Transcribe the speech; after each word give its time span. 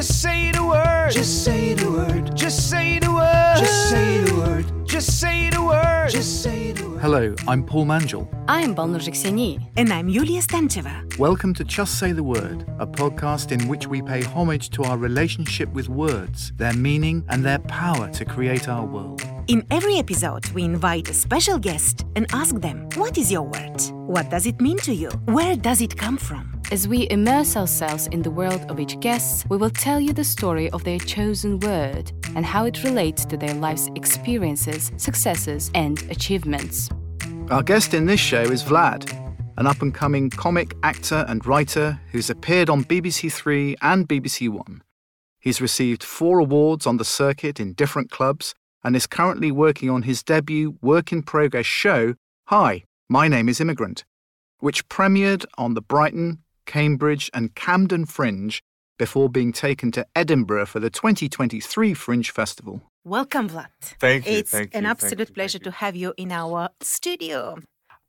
Just 0.00 0.22
say 0.22 0.50
the 0.50 0.64
word. 0.64 1.10
Just 1.10 1.44
say 1.44 1.74
the 1.74 1.90
word. 1.92 2.34
Just 2.34 2.70
say 2.70 2.98
the 2.98 3.12
word. 3.12 3.58
Just 3.58 3.90
say 3.90 4.16
the 4.24 4.34
word. 4.34 4.86
Just 4.88 5.20
say 5.20 5.50
the 5.50 5.62
word. 5.62 6.08
Just 6.08 6.42
say 6.42 6.72
the 6.72 6.88
word. 6.88 7.02
Hello, 7.02 7.34
I'm 7.46 7.62
Paul 7.62 7.84
Manjel. 7.84 8.26
I'm 8.48 8.74
Balnur 8.74 8.98
Jikseni. 8.98 9.60
And 9.76 9.92
I'm 9.92 10.08
Yuliya 10.08 10.42
Stancheva. 10.42 11.18
Welcome 11.18 11.52
to 11.52 11.64
Just 11.64 11.98
Say 11.98 12.12
the 12.12 12.22
Word, 12.22 12.64
a 12.78 12.86
podcast 12.86 13.52
in 13.52 13.68
which 13.68 13.88
we 13.88 14.00
pay 14.00 14.22
homage 14.22 14.70
to 14.70 14.84
our 14.84 14.96
relationship 14.96 15.70
with 15.74 15.90
words, 15.90 16.52
their 16.56 16.72
meaning, 16.72 17.22
and 17.28 17.44
their 17.44 17.58
power 17.58 18.08
to 18.08 18.24
create 18.24 18.70
our 18.70 18.86
world. 18.86 19.22
In 19.48 19.66
every 19.70 19.96
episode, 19.98 20.48
we 20.52 20.62
invite 20.64 21.10
a 21.10 21.12
special 21.12 21.58
guest 21.58 22.06
and 22.16 22.24
ask 22.32 22.54
them, 22.54 22.88
What 22.94 23.18
is 23.18 23.30
your 23.30 23.42
word? 23.42 23.82
What 24.08 24.30
does 24.30 24.46
it 24.46 24.62
mean 24.62 24.78
to 24.78 24.94
you? 24.94 25.10
Where 25.26 25.56
does 25.56 25.82
it 25.82 25.94
come 25.94 26.16
from? 26.16 26.59
As 26.72 26.86
we 26.86 27.08
immerse 27.10 27.56
ourselves 27.56 28.06
in 28.06 28.22
the 28.22 28.30
world 28.30 28.64
of 28.70 28.78
each 28.78 29.00
guest, 29.00 29.44
we 29.50 29.56
will 29.56 29.70
tell 29.70 29.98
you 29.98 30.12
the 30.12 30.22
story 30.22 30.70
of 30.70 30.84
their 30.84 31.00
chosen 31.00 31.58
word 31.58 32.12
and 32.36 32.46
how 32.46 32.64
it 32.64 32.84
relates 32.84 33.24
to 33.24 33.36
their 33.36 33.54
life's 33.54 33.90
experiences, 33.96 34.92
successes, 34.96 35.72
and 35.74 36.00
achievements. 36.12 36.88
Our 37.50 37.64
guest 37.64 37.92
in 37.92 38.06
this 38.06 38.20
show 38.20 38.42
is 38.42 38.62
Vlad, 38.62 39.12
an 39.56 39.66
up 39.66 39.82
and 39.82 39.92
coming 39.92 40.30
comic 40.30 40.76
actor 40.84 41.24
and 41.26 41.44
writer 41.44 41.98
who's 42.12 42.30
appeared 42.30 42.70
on 42.70 42.84
BBC 42.84 43.32
Three 43.32 43.74
and 43.82 44.08
BBC 44.08 44.48
One. 44.48 44.84
He's 45.40 45.60
received 45.60 46.04
four 46.04 46.38
awards 46.38 46.86
on 46.86 46.98
the 46.98 47.04
circuit 47.04 47.58
in 47.58 47.72
different 47.72 48.12
clubs 48.12 48.54
and 48.84 48.94
is 48.94 49.08
currently 49.08 49.50
working 49.50 49.90
on 49.90 50.02
his 50.02 50.22
debut 50.22 50.78
work 50.80 51.10
in 51.10 51.24
progress 51.24 51.66
show, 51.66 52.14
Hi, 52.44 52.84
My 53.08 53.26
Name 53.26 53.48
is 53.48 53.60
Immigrant, 53.60 54.04
which 54.60 54.88
premiered 54.88 55.44
on 55.58 55.74
the 55.74 55.82
Brighton, 55.82 56.44
Cambridge, 56.70 57.28
and 57.34 57.52
Camden 57.56 58.06
Fringe 58.06 58.62
before 58.96 59.28
being 59.28 59.52
taken 59.52 59.90
to 59.90 60.06
Edinburgh 60.14 60.66
for 60.66 60.78
the 60.78 60.88
2023 60.88 61.94
Fringe 61.94 62.30
Festival. 62.30 62.80
Welcome, 63.02 63.48
Vlad. 63.48 63.66
Thank 63.98 64.24
you. 64.24 64.34
It's 64.34 64.52
thank 64.52 64.72
an 64.72 64.84
you, 64.84 64.88
absolute 64.88 65.18
thank 65.18 65.28
you, 65.30 65.34
pleasure 65.34 65.58
thank 65.58 65.64
to 65.64 65.70
have 65.72 65.96
you 65.96 66.14
in 66.16 66.30
our 66.30 66.68
studio. 66.80 67.58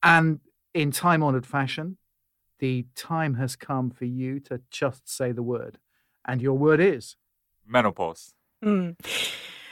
And 0.03 0.41
in 0.75 0.91
time 0.91 1.23
honored 1.23 1.47
fashion, 1.47 1.97
the 2.59 2.86
time 2.95 3.33
has 3.33 3.55
come 3.55 3.89
for 3.89 4.05
you 4.05 4.39
to 4.41 4.61
just 4.69 5.09
say 5.09 5.31
the 5.31 5.41
word. 5.41 5.80
And 6.23 6.39
your 6.39 6.55
word 6.55 6.80
is 6.80 7.16
Menopause. 7.66 8.36
Mm. 8.64 8.95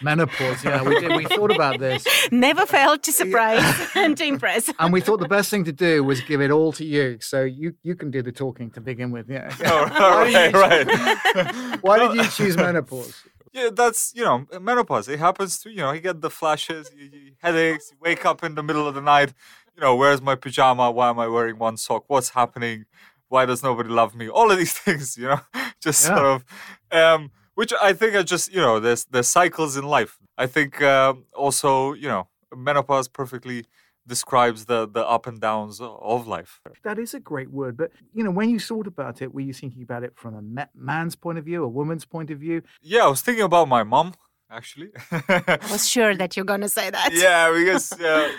Menopause. 0.02 0.64
Yeah, 0.64 0.82
we, 0.84 1.00
did, 1.00 1.16
we 1.16 1.26
thought 1.26 1.52
about 1.54 1.80
this. 1.80 2.06
Never 2.32 2.66
failed 2.66 3.04
to 3.04 3.12
surprise 3.12 3.64
and 3.96 4.18
to 4.18 4.26
impress. 4.26 4.70
And 4.80 4.94
we 4.94 5.02
thought 5.02 5.20
the 5.20 5.28
best 5.28 5.50
thing 5.50 5.64
to 5.66 5.72
do 5.72 6.04
was 6.04 6.22
give 6.22 6.42
it 6.42 6.52
all 6.52 6.72
to 6.74 6.86
you. 6.86 7.18
So 7.22 7.44
you, 7.44 7.74
you 7.84 7.96
can 7.96 8.12
do 8.12 8.22
the 8.22 8.32
talking 8.32 8.72
to 8.72 8.82
begin 8.82 9.12
with. 9.12 9.30
Yeah. 9.30 9.54
Oh, 9.66 9.86
Why 9.90 10.32
did 10.32 10.54
right, 10.54 10.88
you- 10.88 11.42
right. 11.44 11.80
Why 11.84 12.00
did 12.00 12.16
you 12.16 12.24
choose 12.30 12.56
menopause? 12.58 13.14
Yeah, 13.52 13.70
that's 13.74 14.14
you 14.16 14.24
know 14.24 14.46
menopause. 14.62 15.08
It 15.08 15.18
happens 15.20 15.60
to 15.62 15.70
you 15.72 15.78
know 15.78 15.92
you 15.92 16.02
get 16.02 16.22
the 16.22 16.30
flashes, 16.30 16.92
you, 16.96 17.06
you, 17.12 17.32
headaches. 17.40 17.90
You 17.92 17.98
wake 18.00 18.24
up 18.24 18.44
in 18.44 18.54
the 18.56 18.62
middle 18.62 18.88
of 18.88 18.94
the 18.94 19.02
night. 19.02 19.34
You 19.76 19.82
know 19.82 19.96
where's 19.96 20.22
my 20.22 20.36
pajama? 20.36 20.92
Why 20.92 21.10
am 21.10 21.20
I 21.20 21.28
wearing 21.28 21.58
one 21.58 21.76
sock? 21.78 22.04
What's 22.08 22.30
happening? 22.30 22.86
Why 23.28 23.46
does 23.48 23.64
nobody 23.64 23.90
love 23.90 24.14
me? 24.16 24.30
All 24.30 24.52
of 24.52 24.58
these 24.58 24.74
things, 24.74 25.18
you 25.18 25.28
know, 25.30 25.40
just 25.82 26.04
Yeah. 26.04 26.16
sort 26.16 26.26
of, 26.26 26.46
um, 26.92 27.32
which 27.60 27.74
I 27.82 27.92
think 27.92 28.16
are 28.16 28.24
just 28.24 28.46
you 28.54 28.62
know 28.62 28.80
there's 28.80 29.04
there's 29.12 29.28
cycles 29.28 29.76
in 29.76 29.86
life. 29.98 30.18
I 30.38 30.48
think 30.48 30.82
um, 30.82 31.26
also 31.36 31.70
you 32.04 32.08
know 32.14 32.30
menopause 32.56 33.10
perfectly 33.10 33.66
describes 34.08 34.60
the 34.72 34.88
the 34.88 35.04
up 35.16 35.28
and 35.28 35.42
downs 35.42 35.82
of 35.82 36.26
life. 36.26 36.62
That 36.88 36.98
is 36.98 37.14
a 37.14 37.20
great 37.20 37.52
word. 37.52 37.76
But, 37.76 37.92
you 38.14 38.24
know, 38.24 38.32
when 38.32 38.50
you 38.50 38.60
thought 38.70 38.88
about 38.88 39.22
it, 39.22 39.34
were 39.34 39.46
you 39.50 39.56
thinking 39.62 39.84
about 39.84 40.04
it 40.08 40.14
from 40.16 40.32
a 40.36 40.68
man's 40.74 41.16
point 41.18 41.38
of 41.38 41.44
view, 41.44 41.60
a 41.66 41.68
woman's 41.68 42.06
point 42.06 42.30
of 42.32 42.40
view? 42.40 42.62
Yeah, 42.82 43.04
I 43.04 43.10
was 43.10 43.22
thinking 43.22 43.44
about 43.52 43.68
my 43.68 43.84
mom 43.84 44.14
actually. 44.50 44.92
I 45.12 45.60
was 45.70 45.88
sure 45.96 46.16
that 46.16 46.36
you're 46.36 46.52
going 46.54 46.66
to 46.70 46.74
say 46.80 46.90
that. 46.90 47.10
yeah, 47.14 47.52
because 47.52 47.92
uh, 48.12 48.32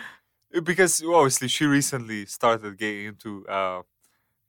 because 0.71 1.03
obviously 1.05 1.49
she 1.49 1.67
recently 1.67 2.25
started 2.25 2.79
getting 2.79 3.05
into 3.13 3.47
uh, 3.47 3.83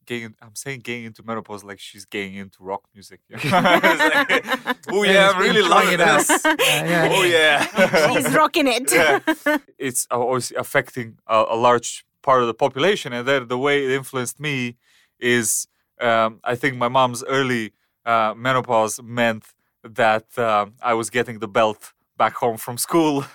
getting. 0.06 0.36
I'm 0.42 0.56
saying 0.56 0.82
getting 0.82 1.06
into 1.06 1.24
menopause 1.24 1.64
like 1.64 1.80
she's 1.80 2.06
getting 2.06 2.36
into 2.36 2.64
rock 2.64 2.84
music. 2.94 3.20
It's 3.30 3.46
like, 3.52 4.78
oh 4.92 5.04
yeah, 5.04 5.30
I'm 5.30 5.42
really 5.42 5.62
trying 5.62 5.98
loving 5.98 5.98
this. 5.98 6.30
Yeah, 6.46 6.86
yeah. 6.86 7.10
Oh 7.14 7.24
yeah. 7.24 8.14
She's 8.14 8.34
rocking 8.34 8.68
it. 8.68 8.92
yeah. 8.92 9.20
It's 9.78 10.08
obviously 10.12 10.58
affecting 10.58 11.18
a, 11.28 11.46
a 11.52 11.56
large 11.56 12.06
part 12.22 12.42
of 12.42 12.48
the 12.48 12.54
population, 12.54 13.14
and 13.14 13.28
then 13.28 13.48
the 13.48 13.58
way 13.58 13.86
it 13.86 13.92
influenced 13.92 14.40
me 14.40 14.78
is, 15.20 15.68
um, 16.00 16.40
I 16.44 16.56
think 16.56 16.78
my 16.78 16.88
mom's 16.88 17.24
early 17.24 17.74
uh, 18.06 18.34
menopause 18.36 19.02
meant 19.02 19.46
that 19.84 20.38
um, 20.38 20.74
I 20.82 20.94
was 20.94 21.10
getting 21.10 21.40
the 21.40 21.48
belt 21.48 21.94
back 22.18 22.34
home 22.36 22.58
from 22.58 22.78
school, 22.78 23.26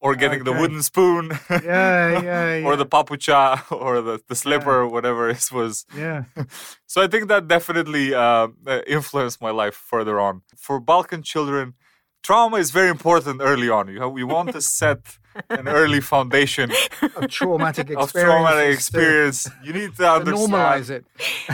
or 0.00 0.14
getting 0.14 0.44
the 0.44 0.52
wooden 0.52 0.82
spoon, 0.82 1.30
Yeah, 1.50 2.22
yeah, 2.22 2.66
or 2.66 2.76
the 2.76 2.86
papucha, 2.86 3.62
or 3.72 4.00
the, 4.00 4.20
the 4.28 4.34
slipper, 4.34 4.86
whatever 4.86 5.28
it 5.28 5.50
was. 5.52 5.84
Yeah. 5.96 6.24
So 6.86 7.02
I 7.02 7.06
think 7.06 7.28
that 7.28 7.48
definitely 7.48 8.14
uh, 8.14 8.48
influenced 8.86 9.42
my 9.42 9.50
life 9.50 9.74
further 9.74 10.18
on. 10.18 10.40
For 10.56 10.80
Balkan 10.80 11.22
children, 11.22 11.74
trauma 12.22 12.56
is 12.56 12.70
very 12.70 12.88
important 12.88 13.42
early 13.42 13.68
on. 13.68 13.88
You 13.88 14.00
have, 14.00 14.12
we 14.12 14.24
want 14.24 14.52
to 14.52 14.62
set 14.62 15.17
an 15.50 15.68
early 15.68 16.00
foundation 16.00 16.70
Of 17.16 17.28
traumatic 17.28 17.90
experience. 17.90 18.14
of 18.14 18.20
traumatic 18.22 18.74
experience. 18.74 19.50
You 19.64 19.72
need 19.72 19.90
to 19.96 20.02
To 20.02 20.12
understand. 20.12 20.52
normalize 20.52 20.90
it. 20.90 21.04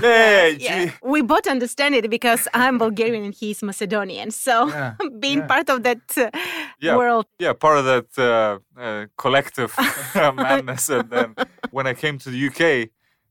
Yeah, 0.03 0.47
Yeah, 0.47 0.85
gee. 0.87 0.93
we 1.03 1.23
both 1.23 1.47
understand 1.47 1.95
it 1.95 2.11
because 2.11 2.43
I'm 2.55 2.79
Bulgarian 2.79 3.25
and 3.25 3.35
he's 3.35 3.63
Macedonian. 3.63 4.31
So 4.31 4.55
Yeah, 4.69 4.95
being 5.25 5.39
yeah. 5.41 5.47
part 5.55 5.69
of 5.71 5.79
that 5.89 6.03
uh, 6.17 6.31
Yeah. 6.81 6.97
world, 6.97 7.27
yeah, 7.39 7.53
part 7.65 7.79
of 7.81 7.85
that 7.93 8.09
uh, 8.19 8.59
uh, 8.81 9.07
collective 9.17 9.73
madness. 10.47 10.89
And 10.89 11.11
then 11.11 11.29
when 11.71 11.87
I 11.87 11.95
came 11.95 12.19
to 12.25 12.29
the 12.35 12.41
UK 12.49 12.63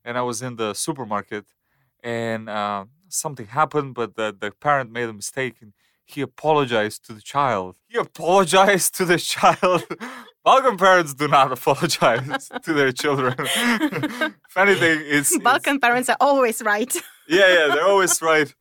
and 0.06 0.18
I 0.18 0.22
was 0.22 0.42
in 0.42 0.56
the 0.56 0.74
supermarket 0.74 1.46
and 2.04 2.50
uh, 2.50 2.86
something 3.10 3.48
happened, 3.48 3.94
but 3.96 4.16
the, 4.16 4.28
the 4.44 4.52
parent 4.52 4.92
made 4.92 5.10
a 5.10 5.14
mistake 5.14 5.56
and 5.62 5.74
he 6.14 6.22
apologized 6.22 7.06
to 7.06 7.14
the 7.14 7.22
child. 7.22 7.76
He 7.88 7.98
apologized 7.98 8.96
to 8.98 9.06
the 9.06 9.18
child. 9.18 9.86
Balkan 10.44 10.78
parents 10.78 11.14
do 11.14 11.28
not 11.28 11.52
apologize 11.52 12.50
to 12.64 12.74
their 12.74 12.92
children. 12.92 13.34
if 13.40 14.58
anything, 14.58 15.00
it's, 15.06 15.32
it's 15.32 15.44
Balkan 15.44 15.80
parents 15.80 16.10
are 16.10 16.18
always 16.20 16.62
right. 16.62 16.94
yeah, 17.30 17.48
yeah, 17.48 17.68
they're 17.74 17.88
always 17.88 18.22
right. 18.22 18.54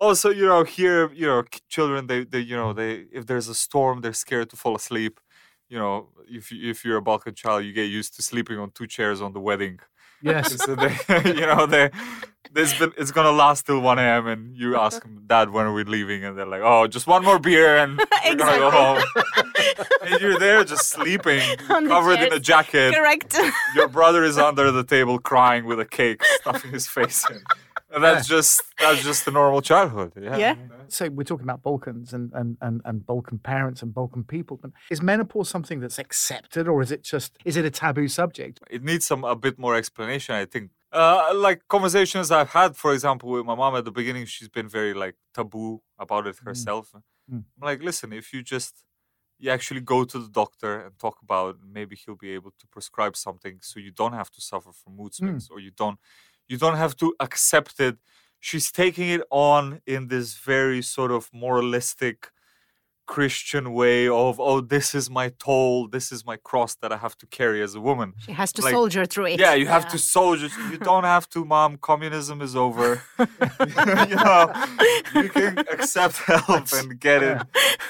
Oh, 0.00 0.08
also, 0.08 0.30
you 0.30 0.46
know, 0.46 0.64
here, 0.64 1.12
you 1.12 1.26
know, 1.26 1.42
children, 1.68 2.06
they, 2.06 2.24
they, 2.24 2.40
you 2.40 2.56
know, 2.56 2.72
they, 2.72 3.04
if 3.12 3.26
there's 3.26 3.48
a 3.48 3.54
storm, 3.54 4.00
they're 4.00 4.12
scared 4.12 4.50
to 4.50 4.56
fall 4.56 4.76
asleep. 4.76 5.20
You 5.68 5.78
know, 5.78 6.08
if 6.28 6.52
if 6.52 6.84
you're 6.84 6.98
a 6.98 7.02
Balkan 7.02 7.34
child, 7.34 7.64
you 7.64 7.72
get 7.72 7.90
used 7.90 8.14
to 8.16 8.22
sleeping 8.22 8.58
on 8.58 8.70
two 8.70 8.86
chairs 8.86 9.20
on 9.20 9.32
the 9.32 9.40
wedding. 9.40 9.80
Yes. 10.22 10.56
So 10.64 10.74
they, 10.74 10.96
you 11.26 11.46
know, 11.46 11.66
they, 11.66 11.90
there's 12.52 12.76
been, 12.78 12.92
it's 12.96 13.12
gonna 13.12 13.32
last 13.32 13.66
till 13.66 13.80
1 13.80 13.98
a.m. 13.98 14.26
and 14.26 14.56
you 14.56 14.76
ask 14.86 15.02
them, 15.02 15.22
Dad, 15.26 15.50
when 15.50 15.66
are 15.66 15.72
we 15.72 15.84
leaving? 15.84 16.24
And 16.24 16.36
they're 16.36 16.46
like, 16.46 16.62
Oh, 16.64 16.86
just 16.86 17.06
one 17.06 17.24
more 17.24 17.38
beer 17.38 17.76
and 17.76 17.98
we're 18.26 18.34
gonna 18.34 18.58
go 18.58 18.70
home. 18.70 19.02
and 20.02 20.20
you're 20.20 20.38
there 20.38 20.64
just 20.64 20.88
sleeping, 20.88 21.42
covered 21.68 22.20
in 22.20 22.32
a 22.32 22.40
jacket. 22.40 22.94
Correct. 22.94 23.36
Your 23.74 23.88
brother 23.88 24.24
is 24.24 24.38
under 24.38 24.70
the 24.70 24.84
table 24.84 25.18
crying 25.18 25.66
with 25.66 25.78
a 25.80 25.84
cake 25.84 26.22
stuffing 26.40 26.72
his 26.72 26.86
face 26.86 27.24
in. 27.30 27.42
And 27.94 28.02
that's 28.02 28.26
just 28.26 28.62
that's 28.78 29.02
just 29.02 29.24
the 29.24 29.30
normal 29.30 29.62
childhood. 29.62 30.12
Yeah. 30.20 30.36
Yeah. 30.36 30.54
So 30.88 31.08
we're 31.08 31.24
talking 31.24 31.44
about 31.44 31.62
Balkans 31.62 32.12
and, 32.12 32.32
and, 32.34 32.56
and, 32.60 32.80
and 32.84 33.06
Balkan 33.06 33.38
parents 33.38 33.82
and 33.82 33.94
Balkan 33.94 34.24
people. 34.24 34.58
But 34.60 34.72
is 34.90 35.02
menopause 35.02 35.48
something 35.48 35.80
that's 35.80 35.98
accepted 35.98 36.68
or 36.68 36.82
is 36.82 36.90
it 36.90 37.02
just, 37.02 37.36
is 37.44 37.56
it 37.56 37.64
a 37.64 37.70
taboo 37.70 38.08
subject? 38.08 38.60
It 38.70 38.82
needs 38.82 39.06
some 39.06 39.24
a 39.24 39.36
bit 39.36 39.58
more 39.58 39.74
explanation, 39.76 40.34
I 40.34 40.44
think. 40.44 40.70
Uh, 40.92 41.32
like 41.34 41.62
conversations 41.68 42.30
I've 42.30 42.50
had, 42.50 42.76
for 42.76 42.92
example, 42.92 43.30
with 43.30 43.44
my 43.44 43.54
mom 43.54 43.74
at 43.76 43.84
the 43.84 43.90
beginning, 43.90 44.26
she's 44.26 44.48
been 44.48 44.68
very 44.68 44.94
like 44.94 45.16
taboo 45.34 45.82
about 45.98 46.26
it 46.26 46.36
herself. 46.44 46.92
Mm. 46.92 47.02
I'm 47.30 47.44
like, 47.60 47.82
listen, 47.82 48.12
if 48.12 48.32
you 48.32 48.42
just 48.42 48.84
you 49.38 49.50
actually 49.50 49.80
go 49.80 50.04
to 50.04 50.18
the 50.18 50.30
doctor 50.30 50.80
and 50.80 50.98
talk 50.98 51.18
about 51.22 51.50
it, 51.50 51.56
maybe 51.70 51.96
he'll 51.96 52.16
be 52.16 52.32
able 52.32 52.52
to 52.58 52.66
prescribe 52.68 53.16
something 53.16 53.58
so 53.60 53.78
you 53.78 53.90
don't 53.90 54.14
have 54.14 54.30
to 54.30 54.40
suffer 54.40 54.72
from 54.72 54.96
mood 54.96 55.14
swings 55.14 55.48
or 55.50 55.60
you 55.60 55.70
don't 55.70 55.98
you 56.48 56.56
don't 56.56 56.76
have 56.76 56.96
to 56.96 57.14
accept 57.20 57.80
it. 57.80 57.96
She's 58.40 58.70
taking 58.70 59.08
it 59.10 59.22
on 59.30 59.80
in 59.86 60.08
this 60.08 60.34
very 60.36 60.82
sort 60.82 61.10
of 61.10 61.28
moralistic 61.32 62.30
Christian 63.06 63.72
way 63.72 64.08
of, 64.08 64.40
oh, 64.40 64.60
this 64.60 64.94
is 64.94 65.08
my 65.08 65.30
toll, 65.38 65.88
this 65.88 66.10
is 66.10 66.26
my 66.26 66.36
cross 66.36 66.74
that 66.76 66.92
I 66.92 66.96
have 66.96 67.16
to 67.18 67.26
carry 67.26 67.62
as 67.62 67.74
a 67.74 67.80
woman. 67.80 68.14
She 68.18 68.32
has 68.32 68.52
to 68.54 68.62
Like, 68.62 68.72
soldier 68.72 69.06
through 69.06 69.26
it. 69.26 69.40
Yeah, 69.40 69.54
you 69.54 69.66
have 69.66 69.88
to 69.88 69.98
soldier. 69.98 70.48
You 70.70 70.78
don't 70.78 71.04
have 71.04 71.28
to, 71.30 71.44
mom. 71.44 71.78
Communism 71.78 72.42
is 72.42 72.56
over. 72.56 73.02
you 73.18 74.16
know, 74.16 74.52
you 75.14 75.28
can 75.28 75.58
accept 75.58 76.16
help 76.26 76.72
and 76.72 76.98
get 76.98 77.22
it, 77.22 77.42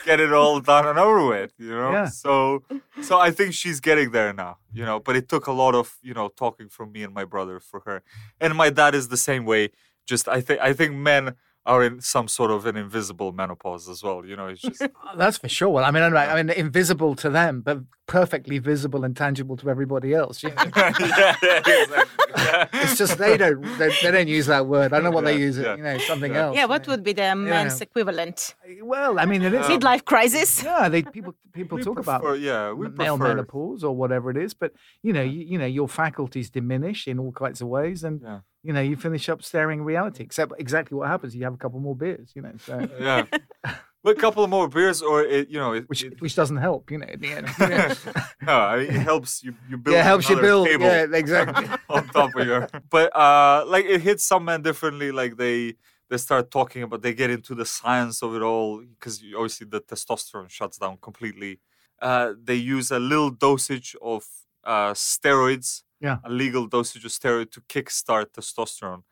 get 0.05 0.21
it 0.21 0.33
all 0.33 0.61
done 0.61 0.87
and 0.87 0.99
over 0.99 1.27
with. 1.27 1.53
You 1.59 1.71
know. 1.71 1.93
Yeah. 1.93 2.09
So, 2.09 2.63
so 3.03 3.19
I 3.19 3.31
think 3.31 3.55
she's 3.55 3.81
getting 3.81 4.11
there 4.11 4.33
now. 4.33 4.59
You 4.73 4.85
know, 4.85 5.01
but 5.01 5.17
it 5.17 5.29
took 5.29 5.47
a 5.47 5.53
lot 5.53 5.75
of 5.75 5.97
you 6.03 6.15
know 6.15 6.29
talking 6.29 6.69
from 6.69 6.93
me 6.93 7.03
and 7.03 7.15
my 7.15 7.25
brother 7.25 7.59
for 7.61 7.81
her, 7.87 8.03
and 8.41 8.55
my 8.55 8.71
dad 8.71 8.95
is 8.95 9.09
the 9.09 9.17
same 9.17 9.45
way. 9.47 9.71
Just 10.07 10.29
I 10.29 10.41
think 10.41 10.61
I 10.61 10.73
think 10.73 10.95
men 10.95 11.35
are 11.67 11.83
in 11.83 12.01
some 12.01 12.29
sort 12.29 12.51
of 12.51 12.65
an 12.67 12.77
invisible 12.77 13.33
menopause 13.33 13.89
as 13.89 14.03
well. 14.03 14.25
You 14.25 14.37
know, 14.37 14.47
it's 14.47 14.63
just 14.63 14.83
That's 15.17 15.39
for 15.39 15.49
sure. 15.49 15.83
I 15.83 15.91
mean, 15.91 16.03
I, 16.03 16.09
don't 16.09 16.15
know, 16.15 16.21
I 16.21 16.43
mean, 16.43 16.51
invisible 16.51 17.15
to 17.17 17.31
them, 17.31 17.61
but 17.61 17.81
perfectly 18.07 18.59
visible 18.59 19.05
and 19.05 19.17
tangible 19.17 19.57
to 19.57 19.69
everybody 19.69 20.15
else. 20.15 20.43
you 20.43 20.51
know? 20.51 20.63
yeah, 20.77 21.35
yeah, 21.43 21.59
exactly. 21.59 22.25
Yeah. 22.39 22.69
it's 22.73 22.97
just 22.99 23.19
they 23.19 23.37
don't 23.37 23.63
they, 23.79 23.91
they 24.03 24.11
don't 24.11 24.29
use 24.29 24.47
that 24.47 24.67
word. 24.67 24.93
I 24.93 24.97
don't 24.97 25.05
know 25.05 25.11
what 25.11 25.25
they 25.25 25.37
use 25.37 25.59
it. 25.59 25.65
yeah. 25.65 25.77
You 25.77 25.83
know, 25.83 25.99
something 25.99 26.33
Yeah. 26.33 26.43
else. 26.45 26.57
Yeah, 26.57 26.63
you 26.63 26.69
what 26.69 26.87
know. 26.87 26.93
would 26.93 27.03
be 27.05 27.13
the 27.13 27.35
men's 27.35 27.81
equivalent? 27.81 28.55
Well, 28.83 29.19
I 29.19 29.25
mean, 29.27 29.43
it 29.43 29.53
is. 29.55 29.67
Midlife 29.67 30.05
crisis? 30.05 30.63
Yeah, 30.63 30.89
they 30.89 31.03
people 31.03 31.35
people 31.53 31.79
We 31.79 31.85
talk 31.85 31.95
prefer- 31.97 32.17
about 32.17 32.41
yeah, 32.41 32.73
we 32.73 32.87
m- 32.87 32.95
male 32.97 33.17
prefer- 33.19 33.35
menopause 33.35 33.83
or 33.83 33.97
whatever 33.97 34.31
it 34.31 34.37
is, 34.37 34.55
but 34.55 34.73
you 35.03 35.13
know, 35.13 35.23
you, 35.23 35.41
you 35.53 35.59
know, 35.59 35.67
your 35.67 35.89
faculties 35.89 36.51
diminish 36.51 37.09
in 37.09 37.19
all 37.19 37.33
kinds 37.33 37.61
of 37.61 37.69
ways, 37.69 38.05
and 38.05 38.21
Yeah. 38.23 38.41
you 38.63 38.73
know, 38.73 38.81
you 38.83 38.97
finish 38.97 39.29
up 39.29 39.43
staring 39.43 39.83
reality. 39.83 40.23
Except 40.23 40.53
exactly 40.59 40.97
what 40.97 41.09
happens, 41.09 41.35
you 41.35 41.43
have 41.45 41.55
a 41.55 41.59
couple 41.59 41.81
more 41.81 41.97
beers, 41.97 42.33
you 42.37 42.43
know, 42.43 42.53
so 42.65 42.89
yeah. 43.01 43.25
But 44.07 44.19
a 44.19 44.21
couple 44.21 44.47
more 44.47 44.69
beers, 44.69 45.03
or 45.03 45.23
it, 45.25 45.49
you 45.49 45.59
know, 45.59 45.73
it, 45.73 45.89
which 45.89 46.05
it, 46.05 46.21
which 46.21 46.37
doesn't 46.37 46.59
help, 46.59 46.93
you 46.93 46.99
know, 46.99 47.09
at 47.09 47.19
the 47.21 47.31
end. 47.39 47.47
no, 48.49 48.53
I 48.73 48.77
mean, 48.79 48.87
it 48.87 49.01
helps 49.13 49.43
you. 49.43 49.53
You 49.69 49.77
build. 49.79 49.95
yeah, 49.95 50.03
it 50.03 50.05
helps 50.05 50.31
you 50.31 50.41
build. 50.41 50.69
Yeah, 50.69 51.07
exactly. 51.13 51.67
on 51.91 52.07
top 52.11 52.31
of 52.37 52.47
your. 52.47 52.69
But 52.89 53.09
uh, 53.17 53.65
like 53.67 53.85
it 53.85 54.01
hits 54.03 54.23
some 54.23 54.45
men 54.45 54.63
differently. 54.63 55.11
Like 55.11 55.37
they 55.37 55.75
they 56.09 56.19
start 56.19 56.53
talking 56.53 56.85
about 56.85 57.03
they 57.03 57.15
get 57.15 57.31
into 57.31 57.57
the 57.57 57.67
science 57.67 58.23
of 58.23 58.37
it 58.37 58.43
all 58.43 58.81
because 58.95 59.21
obviously 59.35 59.67
the 59.69 59.81
testosterone 59.81 60.49
shuts 60.49 60.79
down 60.79 60.99
completely. 61.03 61.59
Uh, 62.01 62.35
they 62.49 62.55
use 62.55 62.93
a 62.93 63.01
little 63.01 63.31
dosage 63.31 63.97
of 64.01 64.25
uh, 64.63 64.93
steroids, 64.93 65.83
Yeah. 66.01 66.19
a 66.23 66.31
legal 66.31 66.69
dosage 66.69 67.05
of 67.05 67.11
steroid 67.11 67.51
to 67.55 67.61
kickstart 67.63 68.27
testosterone. 68.37 69.03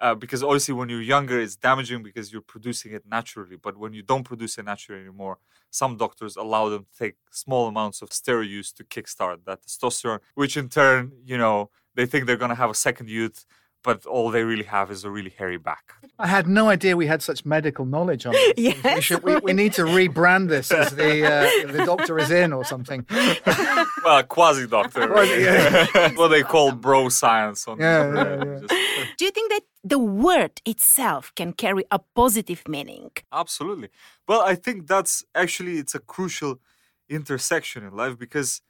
Uh, 0.00 0.14
because 0.14 0.42
obviously, 0.42 0.72
when 0.72 0.88
you're 0.88 1.02
younger, 1.02 1.38
it's 1.38 1.56
damaging 1.56 2.02
because 2.02 2.32
you're 2.32 2.40
producing 2.40 2.92
it 2.92 3.04
naturally. 3.06 3.56
But 3.56 3.76
when 3.76 3.92
you 3.92 4.02
don't 4.02 4.24
produce 4.24 4.56
it 4.56 4.64
naturally 4.64 5.02
anymore, 5.02 5.38
some 5.70 5.96
doctors 5.98 6.36
allow 6.36 6.70
them 6.70 6.86
to 6.90 6.98
take 6.98 7.16
small 7.30 7.68
amounts 7.68 8.00
of 8.00 8.08
steroid 8.08 8.48
use 8.48 8.72
to 8.72 8.84
kickstart 8.84 9.44
that 9.44 9.62
testosterone, 9.62 10.20
which 10.34 10.56
in 10.56 10.68
turn, 10.70 11.12
you 11.24 11.36
know, 11.36 11.70
they 11.94 12.06
think 12.06 12.26
they're 12.26 12.36
going 12.36 12.50
to 12.50 12.54
have 12.54 12.70
a 12.70 12.74
second 12.74 13.10
youth, 13.10 13.44
but 13.82 14.06
all 14.06 14.30
they 14.30 14.44
really 14.44 14.64
have 14.64 14.90
is 14.90 15.04
a 15.04 15.10
really 15.10 15.30
hairy 15.30 15.56
back. 15.56 15.94
I 16.18 16.26
had 16.26 16.46
no 16.46 16.68
idea 16.68 16.96
we 16.96 17.06
had 17.06 17.22
such 17.22 17.44
medical 17.44 17.84
knowledge 17.84 18.26
on 18.26 18.34
it. 18.36 18.76
We, 18.84 19.00
should, 19.00 19.22
we, 19.22 19.36
we 19.36 19.52
need 19.52 19.72
to 19.74 19.84
rebrand 19.84 20.48
this 20.48 20.70
as 20.70 20.94
the 20.94 21.24
uh, 21.66 21.72
the 21.72 21.84
doctor 21.84 22.18
is 22.18 22.30
in 22.30 22.52
or 22.52 22.64
something. 22.64 23.06
well, 24.04 24.22
quasi 24.24 24.66
doctor. 24.66 25.06
Quasi, 25.06 25.42
yeah. 25.42 26.12
what 26.14 26.28
they 26.28 26.42
call 26.42 26.72
bro 26.72 27.08
science. 27.08 27.66
On 27.68 27.78
Yeah, 27.78 28.14
yeah, 28.14 28.44
yeah. 28.44 29.04
Do 29.16 29.24
you 29.24 29.30
think 29.30 29.50
that 29.50 29.62
the 29.82 29.98
word 29.98 30.60
itself 30.66 31.32
can 31.34 31.52
carry 31.52 31.84
a 31.90 32.00
positive 32.14 32.62
meaning? 32.68 33.10
Absolutely. 33.32 33.88
Well, 34.28 34.42
I 34.42 34.54
think 34.54 34.86
that's 34.86 35.24
actually 35.34 35.78
it's 35.78 35.94
a 35.94 36.00
crucial 36.00 36.60
intersection 37.08 37.84
in 37.84 37.96
life 37.96 38.18
because 38.18 38.60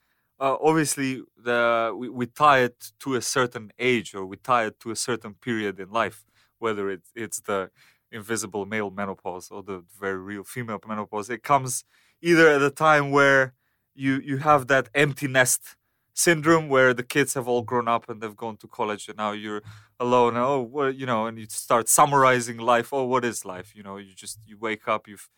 uh, 0.41 0.57
obviously 0.63 1.23
the 1.37 1.95
we, 1.97 2.09
we 2.09 2.27
tie 2.27 2.61
it 2.61 2.93
to 3.01 3.15
a 3.15 3.23
certain 3.23 3.73
age 3.79 4.15
or 4.15 4.25
we 4.27 4.37
tie 4.37 4.67
it 4.67 4.81
to 4.81 4.91
a 4.91 4.97
certain 4.97 5.35
period 5.35 5.79
in 5.81 5.91
life, 5.91 6.25
whether 6.59 6.91
it's 6.91 7.11
it's 7.15 7.41
the 7.41 7.71
invisible 8.13 8.67
male 8.67 8.91
menopause 8.91 9.51
or 9.51 9.63
the 9.63 9.85
very 10.01 10.19
real 10.19 10.45
female 10.45 10.81
menopause. 10.87 11.31
It 11.31 11.43
comes 11.43 11.85
either 12.23 12.49
at 12.49 12.63
a 12.63 12.71
time 12.71 13.11
where 13.11 13.55
you 13.95 14.21
you 14.25 14.39
have 14.39 14.67
that 14.69 14.89
empty 14.95 15.29
nest 15.29 15.77
syndrome 16.15 16.69
where 16.69 16.93
the 16.93 17.03
kids 17.03 17.35
have 17.35 17.49
all 17.49 17.63
grown 17.63 17.89
up 17.89 18.09
and 18.09 18.21
they've 18.21 18.37
gone 18.37 18.57
to 18.59 18.67
college 18.69 19.09
and 19.09 19.17
now 19.17 19.33
you're 19.33 19.63
alone 19.99 20.37
oh 20.37 20.61
well 20.61 20.91
you 20.91 21.07
know 21.07 21.27
and 21.27 21.39
you 21.39 21.47
start 21.49 21.89
summarizing 21.89 22.59
life 22.59 22.93
oh 22.93 23.05
what 23.05 23.25
is 23.25 23.45
life 23.45 23.73
you 23.75 23.83
know 23.83 23.97
you 23.97 24.13
just 24.15 24.39
you 24.45 24.59
wake 24.59 24.87
up 24.89 25.07
you've 25.09 25.29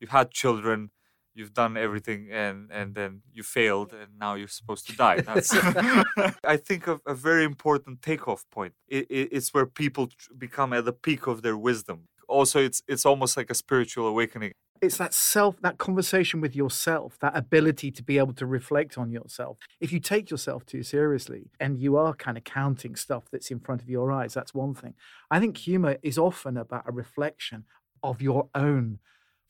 you've 0.00 0.10
had 0.10 0.30
children 0.30 0.90
you've 1.34 1.54
done 1.54 1.76
everything 1.76 2.28
and 2.30 2.70
and 2.70 2.94
then 2.94 3.22
you 3.32 3.42
failed 3.42 3.92
and 3.92 4.18
now 4.18 4.34
you're 4.34 4.48
supposed 4.48 4.86
to 4.86 4.96
die 4.96 5.20
that's 5.20 5.52
i 6.44 6.56
think 6.56 6.86
of 6.86 7.00
a 7.06 7.14
very 7.14 7.44
important 7.44 8.02
takeoff 8.02 8.44
point 8.50 8.74
it, 8.88 9.06
it, 9.10 9.28
it's 9.32 9.52
where 9.54 9.66
people 9.66 10.08
become 10.36 10.72
at 10.72 10.84
the 10.84 10.92
peak 10.92 11.26
of 11.26 11.42
their 11.42 11.56
wisdom 11.56 12.08
also 12.28 12.60
it's 12.60 12.82
it's 12.88 13.06
almost 13.06 13.36
like 13.36 13.50
a 13.50 13.54
spiritual 13.54 14.06
awakening 14.06 14.52
It's 14.82 14.98
that 14.98 15.14
self, 15.14 15.54
that 15.60 15.78
conversation 15.78 16.40
with 16.40 16.56
yourself, 16.56 17.16
that 17.20 17.36
ability 17.36 17.92
to 17.92 18.02
be 18.02 18.18
able 18.18 18.34
to 18.34 18.46
reflect 18.58 18.98
on 18.98 19.12
yourself. 19.12 19.54
If 19.84 19.92
you 19.92 20.00
take 20.00 20.26
yourself 20.28 20.60
too 20.66 20.82
seriously 20.82 21.42
and 21.60 21.78
you 21.78 21.96
are 21.96 22.14
kind 22.24 22.36
of 22.36 22.42
counting 22.42 22.96
stuff 22.96 23.24
that's 23.30 23.52
in 23.52 23.60
front 23.60 23.80
of 23.82 23.88
your 23.88 24.10
eyes, 24.10 24.34
that's 24.34 24.52
one 24.64 24.74
thing. 24.74 24.94
I 25.30 25.38
think 25.40 25.56
humor 25.56 25.94
is 26.02 26.18
often 26.18 26.56
about 26.56 26.88
a 26.88 26.92
reflection 27.02 27.64
of 28.02 28.20
your 28.20 28.48
own 28.54 28.98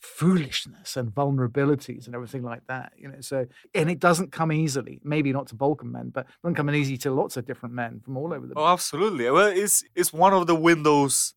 foolishness 0.03 0.97
and 0.97 1.15
vulnerabilities 1.15 2.07
and 2.07 2.15
everything 2.15 2.43
like 2.43 2.67
that 2.67 2.93
you 2.99 3.07
know 3.09 3.21
so 3.21 3.47
and 3.75 3.89
it 3.89 4.01
doesn't 4.01 4.33
come 4.33 4.51
easily 4.51 5.01
maybe 5.05 5.33
not 5.33 5.47
to 5.47 5.55
balkan 5.55 5.91
men 5.93 6.11
but 6.11 6.27
it 6.27 6.43
doesn't 6.43 6.57
come 6.57 6.69
easy 6.75 6.97
to 6.97 7.11
lots 7.13 7.37
of 7.37 7.47
different 7.47 7.73
men 7.75 8.01
from 8.05 8.17
all 8.17 8.35
over 8.35 8.47
the 8.47 8.55
Oh, 8.57 8.67
absolutely. 8.67 9.31
Well, 9.31 9.53
it's 9.65 9.85
it's 9.95 10.13
one 10.13 10.33
of 10.35 10.47
the 10.47 10.55
windows 10.55 11.35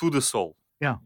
to 0.00 0.10
the 0.10 0.20
soul. 0.20 0.56
Yeah. 0.80 0.96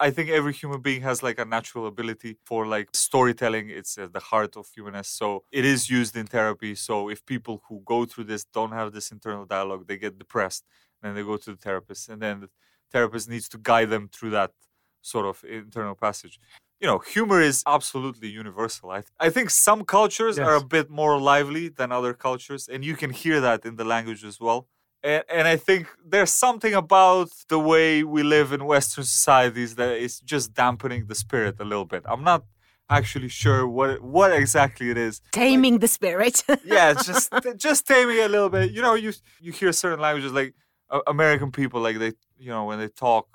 I- 0.00 0.10
think 0.10 0.28
every 0.30 0.52
human 0.52 0.80
being 0.80 1.02
has 1.02 1.22
like 1.22 1.38
a 1.38 1.44
natural 1.44 1.86
ability 1.86 2.32
for 2.44 2.66
like 2.66 2.88
storytelling. 2.92 3.70
It's 3.70 3.96
at 3.98 4.12
the 4.12 4.20
heart 4.20 4.56
of 4.56 4.66
humanness. 4.74 5.08
So 5.08 5.44
it 5.52 5.64
is 5.64 5.88
used 5.98 6.16
in 6.16 6.26
therapy. 6.26 6.74
So 6.74 7.08
if 7.14 7.24
people 7.26 7.62
who 7.68 7.82
go 7.84 7.98
through 8.06 8.24
this 8.32 8.44
don't 8.44 8.72
have 8.72 8.92
this 8.92 9.10
internal 9.12 9.44
dialogue, 9.44 9.86
they 9.86 9.98
get 9.98 10.18
depressed. 10.18 10.64
Then 11.02 11.14
they 11.14 11.22
go 11.22 11.36
to 11.36 11.50
the 11.52 11.56
therapist, 11.56 12.08
and 12.10 12.20
then 12.22 12.40
the 12.40 12.50
therapist 12.92 13.28
needs 13.28 13.48
to 13.50 13.58
guide 13.58 13.88
them 13.90 14.08
through 14.14 14.30
that 14.30 14.52
sort 15.02 15.26
of 15.26 15.44
internal 15.44 15.94
passage. 15.94 16.38
You 16.80 16.86
know, 16.86 16.98
humor 16.98 17.40
is 17.40 17.62
absolutely 17.66 18.28
universal. 18.28 18.90
I, 18.90 19.00
th- 19.00 19.12
I 19.20 19.28
think 19.28 19.50
some 19.50 19.84
cultures 19.84 20.38
are 20.38 20.54
a 20.54 20.64
bit 20.64 20.88
more 20.88 21.20
lively 21.20 21.68
than 21.68 21.92
other 21.92 22.14
cultures, 22.14 22.68
and 22.68 22.84
you 22.84 22.96
can 22.96 23.10
hear 23.10 23.40
that 23.40 23.66
in 23.66 23.76
the 23.76 23.84
language 23.84 24.24
as 24.24 24.40
well. 24.40 24.66
And, 25.02 25.22
and 25.28 25.46
I 25.46 25.56
think 25.56 25.88
there's 26.04 26.32
something 26.32 26.74
about 26.74 27.28
the 27.48 27.58
way 27.58 28.02
we 28.02 28.22
live 28.22 28.52
in 28.52 28.64
Western 28.64 29.04
societies 29.04 29.74
that 29.76 29.96
is 29.96 30.20
just 30.20 30.54
dampening 30.54 31.06
the 31.06 31.14
spirit 31.14 31.56
a 31.60 31.64
little 31.64 31.84
bit. 31.84 32.02
I'm 32.06 32.24
not 32.24 32.44
actually 32.90 33.28
sure 33.28 33.66
what 33.66 34.02
what 34.02 34.32
exactly 34.32 34.90
it 34.90 34.98
is. 34.98 35.20
Taming 35.32 35.78
the 35.78 35.88
spirit. 35.88 36.42
Yeah, 36.64 36.92
just 36.94 37.32
just 37.56 37.86
taming 37.86 38.16
it 38.16 38.26
a 38.26 38.28
little 38.28 38.50
bit. 38.50 38.72
You 38.72 38.82
know, 38.82 38.94
you 38.94 39.12
you 39.40 39.52
hear 39.52 39.72
certain 39.72 40.00
languages 40.00 40.32
like 40.32 40.54
uh, 40.90 41.00
American 41.06 41.50
people, 41.52 41.80
like 41.80 41.98
they, 41.98 42.12
you 42.38 42.50
know, 42.50 42.64
when 42.64 42.78
they 42.78 42.88
talk 42.88 43.26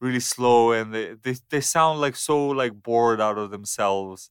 really 0.00 0.20
slow 0.20 0.72
and 0.72 0.94
they, 0.94 1.14
they 1.14 1.34
they 1.50 1.60
sound 1.60 2.00
like 2.00 2.16
so 2.16 2.48
like 2.48 2.74
bored 2.82 3.20
out 3.20 3.38
of 3.38 3.50
themselves. 3.50 4.30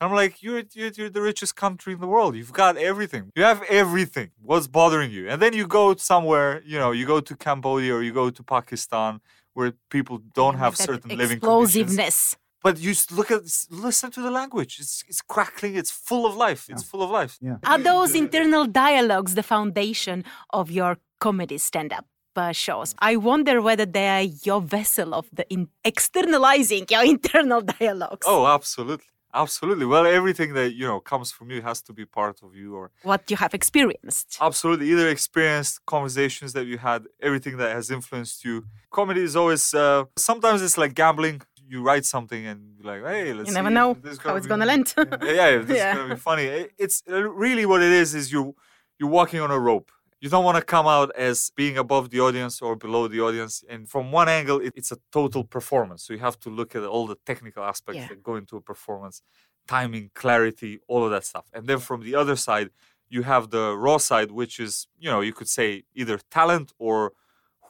I'm 0.00 0.12
like, 0.12 0.42
you're, 0.42 0.62
you're 0.74 0.90
you're 0.90 1.08
the 1.08 1.22
richest 1.22 1.56
country 1.56 1.94
in 1.94 2.00
the 2.00 2.06
world. 2.06 2.36
You've 2.36 2.52
got 2.52 2.76
everything. 2.76 3.32
You 3.34 3.44
have 3.44 3.62
everything. 3.68 4.30
What's 4.42 4.66
bothering 4.66 5.10
you? 5.10 5.28
And 5.30 5.40
then 5.40 5.54
you 5.54 5.66
go 5.66 5.94
somewhere, 5.96 6.62
you 6.66 6.78
know, 6.78 6.92
you 6.92 7.06
go 7.06 7.20
to 7.20 7.34
Cambodia 7.34 7.94
or 7.94 8.02
you 8.02 8.12
go 8.12 8.28
to 8.30 8.42
Pakistan 8.42 9.20
where 9.54 9.72
people 9.90 10.18
don't 10.34 10.58
have 10.58 10.76
certain 10.76 11.10
living 11.16 11.40
conditions. 11.40 11.76
explosiveness. 11.86 12.36
But 12.62 12.78
you 12.78 12.94
look 13.12 13.30
at 13.30 13.42
listen 13.70 14.10
to 14.10 14.20
the 14.20 14.30
language. 14.30 14.78
It's 14.80 15.04
it's 15.08 15.22
crackling. 15.22 15.76
It's 15.76 15.90
full 15.90 16.26
of 16.26 16.36
life. 16.36 16.62
It's 16.68 16.82
full 16.82 17.02
of 17.02 17.10
life. 17.10 17.38
Yeah. 17.40 17.56
Are 17.64 17.78
those 17.78 18.14
internal 18.14 18.66
dialogues 18.66 19.34
the 19.34 19.42
foundation 19.42 20.24
of 20.50 20.70
your 20.70 20.98
comedy 21.20 21.58
stand 21.58 21.92
up? 21.92 22.06
Uh, 22.36 22.52
shows. 22.52 22.94
I 22.98 23.16
wonder 23.16 23.62
whether 23.62 23.86
they 23.86 24.08
are 24.08 24.22
your 24.48 24.60
vessel 24.60 25.14
of 25.14 25.26
the 25.32 25.44
in- 25.48 25.68
externalizing 25.84 26.84
your 26.90 27.04
internal 27.14 27.60
dialogues. 27.60 28.26
Oh, 28.28 28.46
absolutely, 28.46 29.06
absolutely. 29.34 29.86
Well, 29.86 30.06
everything 30.06 30.54
that 30.54 30.74
you 30.74 30.86
know 30.86 31.00
comes 31.00 31.32
from 31.32 31.50
you 31.50 31.62
has 31.62 31.82
to 31.82 31.92
be 31.92 32.04
part 32.04 32.36
of 32.42 32.54
you, 32.54 32.74
or 32.76 32.90
What 33.02 33.30
you 33.30 33.36
have 33.36 33.54
experienced. 33.54 34.28
absolutely 34.40 34.86
either 34.92 35.08
experienced 35.08 35.74
conversations 35.86 36.52
that 36.52 36.66
you 36.66 36.78
had, 36.78 37.00
everything 37.20 37.56
that 37.58 37.70
has 37.74 37.90
influenced 37.90 38.44
you. 38.44 38.64
Comedy 38.90 39.22
is 39.22 39.34
always 39.36 39.74
uh, 39.74 40.04
sometimes 40.16 40.62
it's 40.62 40.78
like 40.78 40.94
gambling. 40.94 41.42
You 41.68 41.82
write 41.82 42.04
something 42.04 42.46
and 42.46 42.58
you're 42.76 42.86
like, 42.92 43.02
hey, 43.12 43.32
let's 43.32 43.48
You 43.48 43.54
never 43.54 43.68
see 43.70 43.74
know 43.74 43.88
how 44.24 44.36
it's 44.36 44.46
be- 44.46 44.50
gonna 44.52 44.66
land. 44.66 44.86
yeah, 44.96 45.32
yeah, 45.40 45.58
this 45.68 45.76
Yeah. 45.80 45.90
is 45.92 45.96
gonna 45.98 46.14
be 46.14 46.20
funny. 46.20 46.46
It's 46.78 47.02
really 47.44 47.66
what 47.66 47.82
it 47.82 47.92
is. 48.02 48.14
Is 48.14 48.30
you 48.32 48.54
you're 48.98 49.10
walking 49.20 49.40
on 49.40 49.50
a 49.50 49.58
rope. 49.58 49.90
You 50.20 50.30
don't 50.30 50.44
want 50.44 50.56
to 50.56 50.62
come 50.64 50.86
out 50.86 51.10
as 51.16 51.50
being 51.56 51.76
above 51.76 52.10
the 52.10 52.20
audience 52.20 52.62
or 52.62 52.74
below 52.74 53.06
the 53.06 53.20
audience. 53.20 53.62
And 53.68 53.88
from 53.88 54.12
one 54.12 54.28
angle, 54.28 54.60
it, 54.60 54.72
it's 54.74 54.90
a 54.92 54.98
total 55.12 55.44
performance. 55.44 56.02
So 56.04 56.12
you 56.14 56.20
have 56.20 56.38
to 56.40 56.50
look 56.50 56.74
at 56.74 56.82
all 56.84 57.06
the 57.06 57.18
technical 57.26 57.62
aspects 57.62 58.00
Yeah. 58.00 58.08
that 58.08 58.22
go 58.22 58.36
into 58.36 58.56
a 58.56 58.60
performance, 58.60 59.22
timing, 59.68 60.10
clarity, 60.14 60.78
all 60.88 61.04
of 61.04 61.10
that 61.10 61.24
stuff. 61.24 61.46
And 61.52 61.66
then 61.66 61.78
from 61.80 62.00
the 62.02 62.14
other 62.14 62.36
side, 62.36 62.70
you 63.08 63.22
have 63.22 63.50
the 63.50 63.76
raw 63.76 63.98
side, 63.98 64.30
which 64.32 64.58
is 64.58 64.88
you 64.98 65.08
know 65.10 65.20
you 65.20 65.32
could 65.32 65.48
say 65.48 65.84
either 65.94 66.18
talent 66.30 66.72
or 66.78 67.12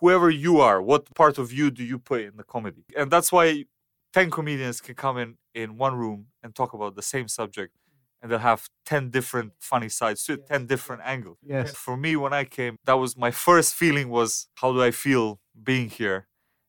whoever 0.00 0.30
you 0.30 0.60
are. 0.60 0.80
What 0.80 1.14
part 1.14 1.36
of 1.38 1.52
you 1.52 1.70
do 1.70 1.82
you 1.84 1.98
put 1.98 2.20
in 2.22 2.36
the 2.36 2.44
comedy? 2.44 2.84
And 2.96 3.10
that's 3.10 3.30
why 3.32 3.64
10 4.12 4.30
comedians 4.30 4.80
can 4.80 4.94
come 4.94 5.18
in 5.18 5.36
in 5.54 5.76
one 5.76 5.94
room 5.94 6.26
and 6.42 6.54
talk 6.54 6.72
about 6.72 6.94
the 6.94 7.02
same 7.02 7.28
subject 7.28 7.74
and 8.22 8.30
they'll 8.30 8.38
have 8.38 8.68
10 8.86 9.10
different 9.10 9.52
funny 9.60 9.88
sides 9.88 10.24
to 10.24 10.34
it 10.34 10.46
10 10.46 10.66
different 10.66 11.02
angles 11.04 11.38
Yes. 11.42 11.74
for 11.74 11.96
me 11.96 12.16
when 12.16 12.32
i 12.32 12.44
came 12.44 12.76
that 12.84 12.94
was 12.94 13.16
my 13.16 13.30
first 13.30 13.74
feeling 13.74 14.08
was 14.08 14.48
how 14.56 14.72
do 14.72 14.82
i 14.82 14.90
feel 14.90 15.40
being 15.62 15.88
here 15.90 16.26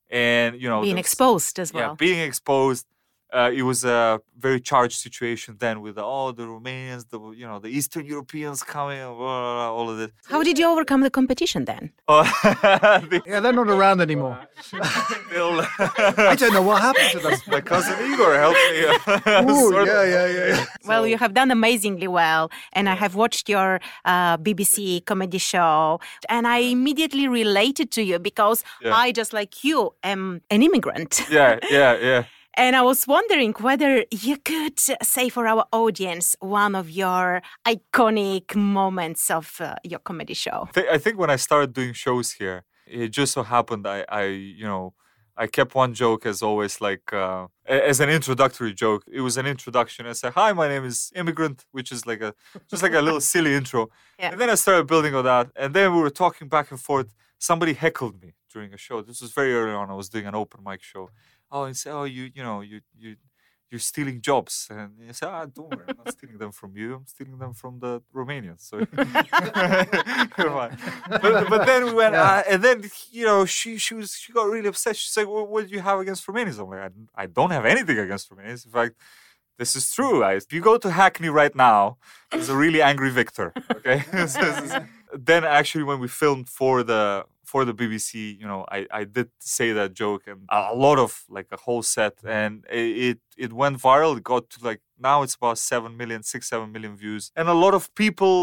and 0.09 0.61
you 0.61 0.69
know 0.69 0.81
Being 0.81 0.97
exposed 0.97 1.59
as 1.59 1.71
yeah, 1.73 1.87
well. 1.87 1.95
being 1.95 2.19
exposed. 2.19 2.85
Uh, 3.33 3.51
it 3.53 3.63
was 3.63 3.83
a 3.83 4.21
very 4.39 4.59
charged 4.61 4.97
situation 4.97 5.57
then 5.59 5.81
with 5.81 5.97
all 5.97 6.31
the 6.31 6.43
Romanians, 6.43 7.09
the 7.09 7.19
you 7.31 7.45
know 7.45 7.59
the 7.59 7.67
Eastern 7.67 8.05
Europeans 8.05 8.63
coming, 8.63 8.99
and 8.99 9.15
blah, 9.17 9.41
blah, 9.41 9.53
blah, 9.55 9.73
all 9.77 9.89
of 9.89 9.97
this. 9.97 10.11
How 10.29 10.41
did 10.43 10.57
you 10.57 10.65
overcome 10.67 11.01
the 11.01 11.09
competition 11.09 11.65
then? 11.65 11.91
Oh, 12.07 12.23
they- 13.09 13.21
Yeah, 13.27 13.41
they're 13.41 13.51
not 13.61 13.67
around 13.69 13.99
anymore. 13.99 14.37
they'll- 15.31 15.65
I 16.31 16.35
don't 16.39 16.53
know 16.53 16.61
what 16.61 16.81
happened 16.81 17.09
to 17.11 17.19
them. 17.19 17.37
My 17.47 17.59
cousin 17.61 17.95
Igor 18.11 18.33
helped 18.35 18.59
me. 18.71 18.85
uh, 18.85 19.51
Ooh, 19.51 19.73
yeah, 19.85 20.03
yeah, 20.03 20.25
yeah, 20.27 20.47
yeah. 20.55 20.65
Well, 20.85 21.05
you 21.05 21.17
have 21.17 21.33
done 21.33 21.51
amazingly 21.51 22.07
well, 22.07 22.49
and 22.73 22.87
I 22.87 22.95
have 22.95 23.15
watched 23.15 23.49
your 23.49 23.81
uh, 24.05 24.37
BBC 24.37 25.03
comedy 25.05 25.37
show, 25.37 25.99
and 26.29 26.47
I 26.47 26.59
immediately 26.59 27.27
related 27.27 27.91
to 27.91 28.01
you 28.03 28.19
because 28.19 28.63
Yeah. 28.81 28.95
I, 28.95 29.11
just 29.11 29.33
like 29.33 29.63
you, 29.65 29.93
am 30.03 30.41
an 30.49 30.61
immigrant. 30.63 31.25
Yeah, 31.29 31.59
yeah, 31.69 31.97
yeah. 32.01 32.23
And 32.57 32.75
I 32.75 32.81
was 32.81 33.05
wondering 33.07 33.53
whether 33.59 34.03
you 34.09 34.37
could 34.37 34.79
say 34.79 35.29
for 35.29 35.45
our 35.45 35.65
audience 35.71 36.35
one 36.39 36.73
of 36.73 36.89
your 36.89 37.43
iconic 37.67 38.55
moments 38.55 39.29
of 39.29 39.61
uh, 39.61 39.75
your 39.83 39.99
comedy 39.99 40.33
show. 40.33 40.67
I 40.75 40.97
think 40.97 41.19
when 41.19 41.29
I 41.29 41.35
started 41.35 41.73
doing 41.73 41.93
shows 41.93 42.31
here, 42.31 42.63
it 42.87 43.09
just 43.09 43.33
so 43.33 43.43
happened 43.43 43.85
I, 43.85 44.05
I 44.09 44.23
you 44.23 44.65
know, 44.65 44.95
I 45.37 45.45
kept 45.45 45.75
one 45.75 45.93
joke 45.93 46.25
as 46.25 46.41
always, 46.41 46.81
like 46.81 47.13
uh, 47.13 47.45
as 47.67 47.99
an 47.99 48.09
introductory 48.09 48.73
joke. 48.73 49.03
It 49.11 49.21
was 49.21 49.37
an 49.37 49.45
introduction. 49.45 50.07
I 50.07 50.13
said, 50.13 50.33
"Hi, 50.33 50.51
my 50.51 50.67
name 50.67 50.83
is 50.83 51.11
Immigrant," 51.13 51.63
which 51.71 51.91
is 51.91 52.07
like 52.07 52.21
a 52.21 52.33
just 52.67 52.81
like 52.81 52.93
a 52.93 53.01
little 53.01 53.21
silly 53.33 53.53
intro. 53.53 53.89
Yeah. 54.17 54.31
And 54.31 54.41
then 54.41 54.49
I 54.49 54.55
started 54.55 54.87
building 54.87 55.13
on 55.13 55.25
that, 55.25 55.51
and 55.55 55.75
then 55.75 55.93
we 55.93 56.01
were 56.01 56.09
talking 56.09 56.47
back 56.47 56.71
and 56.71 56.79
forth. 56.79 57.13
Somebody 57.37 57.73
heckled 57.73 58.19
me 58.19 58.33
during 58.51 58.73
a 58.73 58.77
show. 58.77 59.03
This 59.03 59.21
was 59.21 59.31
very 59.31 59.53
early 59.53 59.73
on. 59.73 59.91
I 59.91 59.93
was 59.93 60.09
doing 60.09 60.25
an 60.25 60.33
open 60.33 60.63
mic 60.63 60.81
show. 60.81 61.11
Oh, 61.51 61.63
and 61.63 61.75
say, 61.77 61.89
"Oh, 61.91 62.03
you, 62.03 62.29
you 62.33 62.43
know, 62.43 62.61
you, 62.61 62.81
you." 62.97 63.15
You're 63.69 63.79
stealing 63.81 64.21
jobs, 64.21 64.67
and 64.71 64.91
you 64.97 65.11
say, 65.11 65.27
"Ah, 65.27 65.45
don't 65.45 65.69
worry, 65.69 65.83
I'm 65.89 65.97
not 65.97 66.13
stealing 66.13 66.37
them 66.37 66.53
from 66.53 66.77
you. 66.77 66.95
I'm 66.95 67.05
stealing 67.05 67.37
them 67.37 67.53
from 67.53 67.79
the 67.79 68.01
Romanians." 68.15 68.61
So, 68.61 68.77
You're 70.37 70.51
fine. 70.51 70.77
But, 71.09 71.49
but 71.49 71.65
then 71.65 71.85
we 71.85 71.93
went, 71.93 72.15
uh, 72.15 72.43
and 72.49 72.63
then 72.63 72.83
you 73.11 73.25
know, 73.25 73.45
she 73.45 73.77
she 73.77 73.93
was 73.93 74.13
she 74.15 74.31
got 74.31 74.45
really 74.49 74.69
upset. 74.69 74.95
She 74.95 75.09
said, 75.09 75.27
well, 75.27 75.45
"What 75.45 75.67
do 75.67 75.73
you 75.73 75.81
have 75.81 75.99
against 75.99 76.25
Romanians?" 76.27 76.59
I'm 76.59 76.69
like, 76.69 76.91
I, 77.15 77.23
"I 77.23 77.25
don't 77.25 77.51
have 77.51 77.65
anything 77.65 77.97
against 77.99 78.29
Romanians. 78.31 78.65
In 78.65 78.71
fact, 78.71 78.95
this 79.57 79.75
is 79.75 79.91
true. 79.91 80.23
I, 80.23 80.33
if 80.35 80.53
you 80.53 80.61
go 80.61 80.77
to 80.77 80.89
Hackney 80.91 81.29
right 81.29 81.55
now, 81.55 81.97
there's 82.31 82.49
a 82.49 82.55
really 82.55 82.81
angry 82.81 83.09
Victor. 83.09 83.53
Okay. 83.75 84.03
Is- 84.13 84.37
then 85.13 85.43
actually, 85.43 85.83
when 85.83 85.99
we 85.99 86.07
filmed 86.07 86.47
for 86.49 86.83
the 86.83 87.25
for 87.51 87.61
the 87.69 87.73
BBC, 87.81 88.11
you 88.41 88.47
know, 88.51 88.61
I, 88.77 88.79
I 88.99 89.03
did 89.17 89.29
say 89.39 89.67
that 89.79 89.89
joke 90.03 90.23
and 90.31 90.39
a 90.57 90.59
a 90.73 90.75
lot 90.87 90.97
of 91.05 91.11
like 91.37 91.47
a 91.57 91.59
whole 91.65 91.83
set, 91.95 92.15
and 92.41 92.53
it 92.69 93.19
it 93.45 93.51
went 93.61 93.75
viral. 93.87 94.11
It 94.19 94.23
got 94.33 94.43
to 94.53 94.57
like 94.69 94.81
now 95.09 95.17
it's 95.23 95.35
about 95.41 95.57
seven 95.73 95.91
million, 96.01 96.21
six 96.33 96.41
seven 96.53 96.67
million 96.75 96.93
views, 97.03 97.23
and 97.37 97.45
a 97.55 97.57
lot 97.65 97.73
of 97.79 97.83
people 98.03 98.37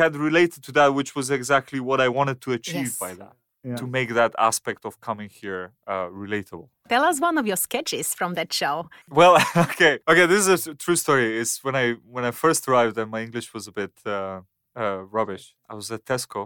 had 0.00 0.12
related 0.28 0.60
to 0.66 0.70
that, 0.78 0.88
which 0.98 1.10
was 1.18 1.26
exactly 1.40 1.80
what 1.88 1.98
I 2.06 2.08
wanted 2.18 2.38
to 2.44 2.50
achieve 2.58 2.90
Yes. 2.92 2.98
by 3.06 3.12
that. 3.22 3.34
Yeah. 3.62 3.76
To 3.82 3.86
make 3.98 4.10
that 4.20 4.32
aspect 4.50 4.82
of 4.88 4.92
coming 5.08 5.28
here 5.42 5.64
uh, 5.92 6.08
relatable. 6.24 6.66
Tell 6.92 7.04
us 7.10 7.16
one 7.28 7.36
of 7.40 7.46
your 7.50 7.60
sketches 7.68 8.06
from 8.18 8.30
that 8.38 8.50
show. 8.60 8.74
Well, 9.20 9.34
okay, 9.66 9.94
okay. 10.10 10.26
This 10.32 10.42
is 10.54 10.66
a 10.66 10.74
true 10.84 10.96
story. 11.04 11.26
It's 11.40 11.54
when 11.66 11.76
I 11.82 11.86
when 12.14 12.24
I 12.30 12.32
first 12.44 12.62
arrived 12.68 12.96
and 13.00 13.08
my 13.16 13.20
English 13.26 13.48
was 13.56 13.64
a 13.72 13.74
bit 13.80 13.92
uh, 14.06 14.40
uh, 14.82 14.98
rubbish. 15.16 15.44
I 15.70 15.74
was 15.80 15.86
at 15.96 16.02
Tesco, 16.10 16.42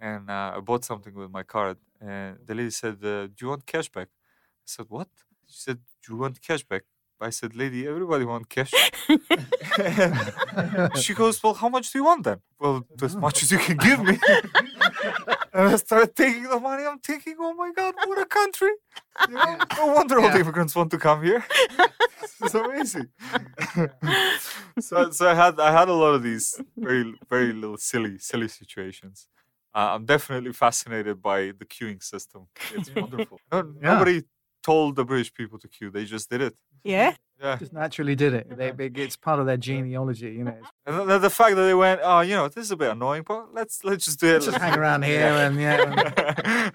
and 0.00 0.30
uh, 0.30 0.54
I 0.56 0.60
bought 0.60 0.84
something 0.84 1.14
with 1.14 1.30
my 1.30 1.42
card, 1.42 1.78
and 2.00 2.38
the 2.46 2.54
lady 2.54 2.70
said, 2.70 2.96
uh, 3.02 3.26
"Do 3.26 3.34
you 3.40 3.48
want 3.48 3.66
cashback?" 3.66 4.06
I 4.06 4.66
said, 4.66 4.86
"What?" 4.88 5.08
She 5.46 5.60
said, 5.66 5.78
"Do 6.02 6.14
you 6.14 6.18
want 6.18 6.40
cashback?" 6.40 6.82
I 7.20 7.30
said, 7.30 7.54
"Lady, 7.56 7.86
everybody 7.86 8.24
want 8.24 8.48
cash." 8.48 8.72
she 11.04 11.14
goes, 11.14 11.42
"Well, 11.42 11.54
how 11.54 11.68
much 11.68 11.92
do 11.92 11.98
you 11.98 12.04
want 12.04 12.24
then?" 12.24 12.40
Well, 12.58 12.86
as 13.02 13.16
much 13.16 13.42
as 13.42 13.50
you 13.52 13.58
can 13.58 13.76
give 13.76 14.00
me. 14.02 14.18
and 15.54 15.68
I 15.68 15.76
started 15.76 16.14
taking 16.16 16.44
the 16.44 16.58
money. 16.58 16.84
I'm 16.84 16.98
thinking, 16.98 17.36
"Oh 17.38 17.54
my 17.54 17.70
God, 17.72 17.94
what 18.04 18.18
a 18.20 18.26
country!" 18.26 18.72
You 19.28 19.34
know, 19.34 19.58
no 19.78 19.86
wonder 19.86 20.18
all 20.20 20.30
the 20.30 20.40
immigrants 20.40 20.74
want 20.74 20.90
to 20.90 20.98
come 20.98 21.22
here. 21.22 21.44
it's 22.42 22.54
amazing. 22.54 23.08
so, 24.80 25.10
so 25.10 25.28
I 25.28 25.34
had 25.34 25.60
I 25.60 25.70
had 25.72 25.88
a 25.88 25.94
lot 25.94 26.14
of 26.14 26.22
these 26.22 26.60
very 26.76 27.14
very 27.30 27.52
little 27.52 27.76
silly 27.76 28.18
silly 28.18 28.48
situations. 28.48 29.28
Uh, 29.74 29.90
I'm 29.94 30.04
definitely 30.04 30.52
fascinated 30.52 31.20
by 31.20 31.52
the 31.58 31.64
queuing 31.64 32.02
system. 32.02 32.46
It's 32.74 32.94
wonderful. 32.96 33.40
No, 33.50 33.58
Yeah. 33.82 33.92
Nobody 33.94 34.22
told 34.62 34.96
the 34.96 35.04
British 35.04 35.32
people 35.34 35.58
to 35.58 35.68
queue; 35.68 35.90
they 35.90 36.04
just 36.04 36.30
did 36.30 36.40
it. 36.40 36.54
Yeah. 36.84 37.14
Yeah, 37.42 37.56
Just 37.56 37.72
naturally 37.72 38.14
did 38.14 38.32
it. 38.32 38.56
They, 38.56 38.70
they- 38.88 39.02
it's 39.02 39.16
part 39.16 39.40
of 39.40 39.46
their 39.46 39.56
genealogy, 39.56 40.30
you 40.30 40.44
know. 40.44 40.56
and 40.86 41.10
the, 41.10 41.18
the 41.18 41.28
fact 41.30 41.56
that 41.56 41.62
they 41.64 41.74
went, 41.74 42.00
oh, 42.04 42.20
you 42.20 42.34
know, 42.36 42.46
this 42.46 42.64
is 42.66 42.70
a 42.70 42.76
bit 42.76 42.90
annoying, 42.92 43.24
but 43.26 43.52
let's 43.52 43.82
let's 43.82 44.04
just 44.04 44.20
do 44.20 44.28
it. 44.28 44.32
Let's 44.34 44.46
just 44.46 44.58
hang 44.58 44.78
around 44.78 45.02
here 45.02 45.26
and 45.26 45.60
yeah. 45.60 46.70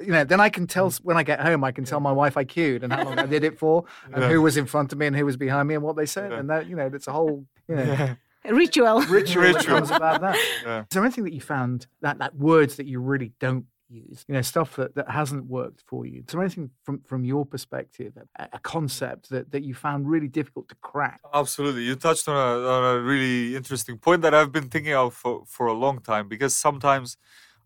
You 0.00 0.12
know, 0.12 0.24
then 0.24 0.38
I 0.40 0.50
can 0.50 0.66
tell 0.66 0.90
when 1.02 1.16
I 1.16 1.22
get 1.22 1.40
home, 1.40 1.64
I 1.64 1.72
can 1.72 1.84
tell 1.84 2.00
my 2.00 2.12
wife 2.12 2.36
I 2.36 2.44
queued 2.44 2.84
and 2.84 2.92
how 2.92 3.04
long 3.04 3.18
I 3.18 3.26
did 3.26 3.42
it 3.44 3.58
for, 3.58 3.84
and 4.12 4.22
Yeah. 4.22 4.28
who 4.28 4.42
was 4.42 4.56
in 4.58 4.66
front 4.66 4.92
of 4.92 4.98
me 4.98 5.06
and 5.06 5.16
who 5.16 5.24
was 5.24 5.36
behind 5.38 5.66
me 5.68 5.74
and 5.74 5.82
what 5.82 5.96
they 5.96 6.06
said, 6.06 6.30
Yeah. 6.30 6.38
and 6.40 6.50
that 6.50 6.66
you 6.66 6.76
know, 6.76 6.88
that's 6.90 7.06
a 7.08 7.12
whole 7.12 7.46
you 7.68 7.76
know 7.76 7.82
yeah. 7.84 8.14
Ritual. 8.44 9.00
ritual, 9.08 9.42
that 9.42 9.54
Ritual. 9.56 9.76
comes 9.78 9.90
about 9.90 10.20
that. 10.20 10.36
Yeah. 10.64 10.80
Is 10.80 10.86
there 10.90 11.02
anything 11.04 11.24
that 11.24 11.32
you 11.32 11.40
found 11.40 11.86
that 12.00 12.18
that 12.18 12.36
words 12.36 12.76
that 12.76 12.86
you 12.86 13.00
really 13.00 13.32
don't 13.40 13.66
use? 13.88 14.24
You 14.28 14.34
know, 14.34 14.42
stuff 14.42 14.76
that, 14.76 14.94
that 14.94 15.10
hasn't 15.10 15.46
worked 15.46 15.82
for 15.86 16.06
you. 16.06 16.20
Is 16.20 16.26
there 16.32 16.40
anything 16.40 16.70
from 16.82 17.00
from 17.06 17.24
your 17.24 17.44
perspective, 17.46 18.12
a, 18.36 18.48
a 18.52 18.58
concept 18.58 19.30
that, 19.30 19.50
that 19.52 19.62
you 19.62 19.74
found 19.74 20.08
really 20.08 20.28
difficult 20.28 20.68
to 20.68 20.76
crack? 20.76 21.20
Absolutely. 21.32 21.82
You 21.82 21.94
touched 21.96 22.28
on 22.28 22.36
a, 22.36 22.68
on 22.68 22.96
a 22.96 23.00
really 23.00 23.56
interesting 23.56 23.98
point 23.98 24.22
that 24.22 24.34
I've 24.34 24.52
been 24.52 24.68
thinking 24.68 24.94
of 24.94 25.14
for, 25.14 25.44
for 25.46 25.66
a 25.66 25.72
long 25.74 26.00
time 26.00 26.28
because 26.28 26.56
sometimes 26.56 27.16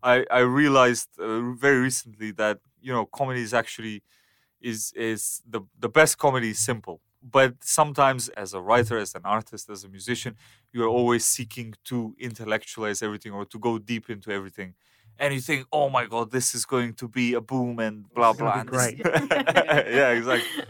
I, 0.03 0.25
I 0.31 0.39
realized 0.39 1.09
uh, 1.19 1.53
very 1.53 1.79
recently 1.79 2.31
that, 2.31 2.59
you 2.81 2.93
know, 2.93 3.05
comedy 3.05 3.41
is 3.41 3.53
actually 3.53 4.03
is 4.61 4.91
is 4.93 5.41
the, 5.47 5.61
the 5.79 5.89
best 5.89 6.17
comedy 6.17 6.49
is 6.51 6.59
simple. 6.59 7.01
But 7.29 7.55
sometimes 7.63 8.29
as 8.29 8.53
a 8.53 8.61
writer, 8.61 8.97
as 8.97 9.15
an 9.15 9.21
artist, 9.25 9.69
as 9.69 9.83
a 9.83 9.89
musician, 9.89 10.35
you're 10.73 10.87
always 10.87 11.25
seeking 11.25 11.73
to 11.85 12.15
intellectualize 12.19 13.01
everything 13.01 13.31
or 13.33 13.45
to 13.45 13.59
go 13.59 13.77
deep 13.79 14.09
into 14.09 14.31
everything. 14.31 14.73
And 15.19 15.33
you 15.33 15.41
think, 15.41 15.65
oh 15.71 15.89
my 15.89 16.05
God, 16.05 16.31
this 16.31 16.53
is 16.53 16.63
going 16.65 16.93
to 16.95 17.07
be 17.07 17.33
a 17.33 17.41
boom 17.41 17.79
and 17.79 18.05
blah 18.13 18.33
blah. 18.33 18.59
and 18.61 18.69
this- 18.69 18.75
yeah, 19.97 20.09
exactly. 20.11 20.63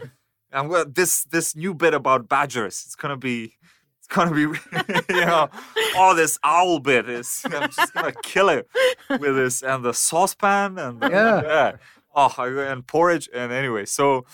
I'm 0.52 0.68
gonna 0.68 0.86
this 0.86 1.24
this 1.24 1.54
new 1.54 1.74
bit 1.74 1.92
about 1.94 2.28
badgers. 2.28 2.82
It's 2.86 2.96
gonna 2.96 3.18
be 3.18 3.54
it's 3.98 4.06
gonna 4.08 4.34
be 4.34 4.40
you 5.14 5.26
know 5.26 5.50
all 5.96 6.14
this 6.14 6.38
owl 6.42 6.78
bit 6.80 7.08
is 7.08 7.42
I'm 7.44 7.68
just 7.70 7.92
gonna 7.92 8.14
kill 8.22 8.48
it 8.48 8.66
with 9.10 9.36
this 9.36 9.62
and 9.62 9.84
the 9.84 9.92
saucepan 9.92 10.78
and 10.78 11.00
the, 11.02 11.10
Yeah. 11.10 11.76
oh 12.14 12.32
and 12.70 12.86
porridge 12.86 13.28
and 13.34 13.52
anyway 13.52 13.84
so 13.84 14.24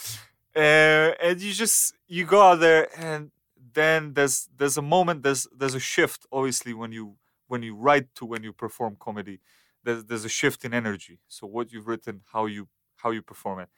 uh, 0.57 1.13
and 1.23 1.41
you 1.41 1.53
just 1.53 1.95
you 2.07 2.25
go 2.25 2.41
out 2.43 2.61
there 2.61 2.89
and 2.99 3.31
then 3.73 4.15
there's 4.15 4.49
there's 4.57 4.77
a 4.77 4.83
moment 4.83 5.23
there's 5.23 5.47
there's 5.57 5.75
a 5.75 5.81
shift 5.81 6.27
obviously 6.33 6.73
when 6.75 6.93
you 6.93 7.17
when 7.49 7.63
you 7.63 7.75
write 7.75 8.15
to 8.17 8.25
when 8.25 8.43
you 8.43 8.53
perform 8.53 8.97
comedy. 8.99 9.41
There's 9.83 10.05
there's 10.05 10.25
a 10.25 10.29
shift 10.29 10.65
in 10.65 10.73
energy. 10.75 11.21
So 11.29 11.47
what 11.47 11.73
you've 11.73 11.89
written 11.89 12.23
how 12.33 12.47
you 12.47 12.69
how 12.97 13.11
you 13.11 13.23
perform 13.23 13.61
it. 13.61 13.69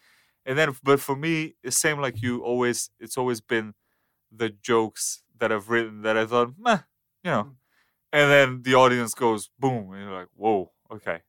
And 0.44 0.58
then 0.58 0.76
but 0.82 1.00
for 1.00 1.16
me 1.16 1.54
it's 1.62 1.76
same 1.78 2.00
like 2.00 2.22
you 2.22 2.42
always 2.42 2.90
it's 3.00 3.16
always 3.18 3.40
been 3.40 3.74
the 4.32 4.50
jokes 4.50 5.22
that 5.38 5.52
i've 5.52 5.70
written 5.70 6.02
that 6.02 6.16
i 6.16 6.26
thought 6.26 6.54
meh 6.58 6.78
you 7.24 7.30
know? 7.30 7.56
And 8.12 8.30
then 8.30 8.62
the 8.62 8.74
audience 8.74 9.14
goes 9.14 9.50
boom 9.58 9.92
and 9.92 10.02
you're 10.04 10.12
like 10.20 10.28
whoa 10.34 10.72
okay 10.90 11.20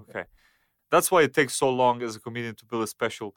okay. 0.00 0.24
That's 0.90 1.10
why 1.10 1.22
it 1.22 1.34
takes 1.34 1.54
so 1.54 1.70
long 1.70 2.02
as 2.02 2.16
a 2.16 2.20
comedian 2.20 2.54
to 2.56 2.64
build 2.66 2.84
a 2.84 2.86
special 2.86 3.34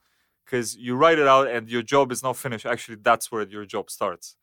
because 0.48 0.75
you 0.77 0.96
write 0.96 1.20
it 1.20 1.27
out 1.27 1.48
and 1.48 1.70
your 1.70 1.84
job 1.84 2.12
is 2.12 2.24
not 2.24 2.36
finished 2.38 2.66
actually 2.66 2.98
that's 3.10 3.32
where 3.32 3.46
your 3.56 3.66
job 3.66 3.89
starts 3.89 4.36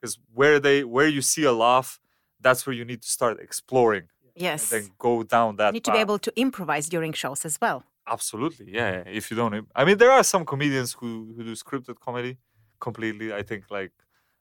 because 0.00 0.18
where 0.32 0.58
they 0.58 0.82
where 0.84 1.06
you 1.16 1.22
see 1.22 1.44
a 1.44 1.52
laugh 1.52 2.00
that's 2.40 2.66
where 2.66 2.74
you 2.74 2.84
need 2.84 3.02
to 3.02 3.08
start 3.08 3.38
exploring 3.40 4.08
Yes. 4.34 4.72
and 4.72 4.84
then 4.84 4.90
go 4.98 5.22
down 5.22 5.56
that 5.56 5.68
You 5.68 5.72
need 5.74 5.84
to 5.84 5.92
be 5.92 5.98
able 5.98 6.18
to 6.26 6.32
improvise 6.40 6.88
during 6.88 7.12
shows 7.12 7.44
as 7.44 7.60
well. 7.60 7.84
Absolutely, 8.06 8.66
yeah. 8.72 8.90
yeah. 9.04 9.18
If 9.18 9.30
you 9.30 9.36
don't, 9.36 9.68
I 9.76 9.84
mean, 9.84 9.98
there 9.98 10.10
are 10.10 10.24
some 10.24 10.44
comedians 10.46 10.94
who 10.98 11.10
who 11.34 11.44
do 11.44 11.52
scripted 11.64 11.96
comedy 12.00 12.38
completely. 12.86 13.28
I 13.40 13.42
think 13.42 13.62
like 13.70 13.92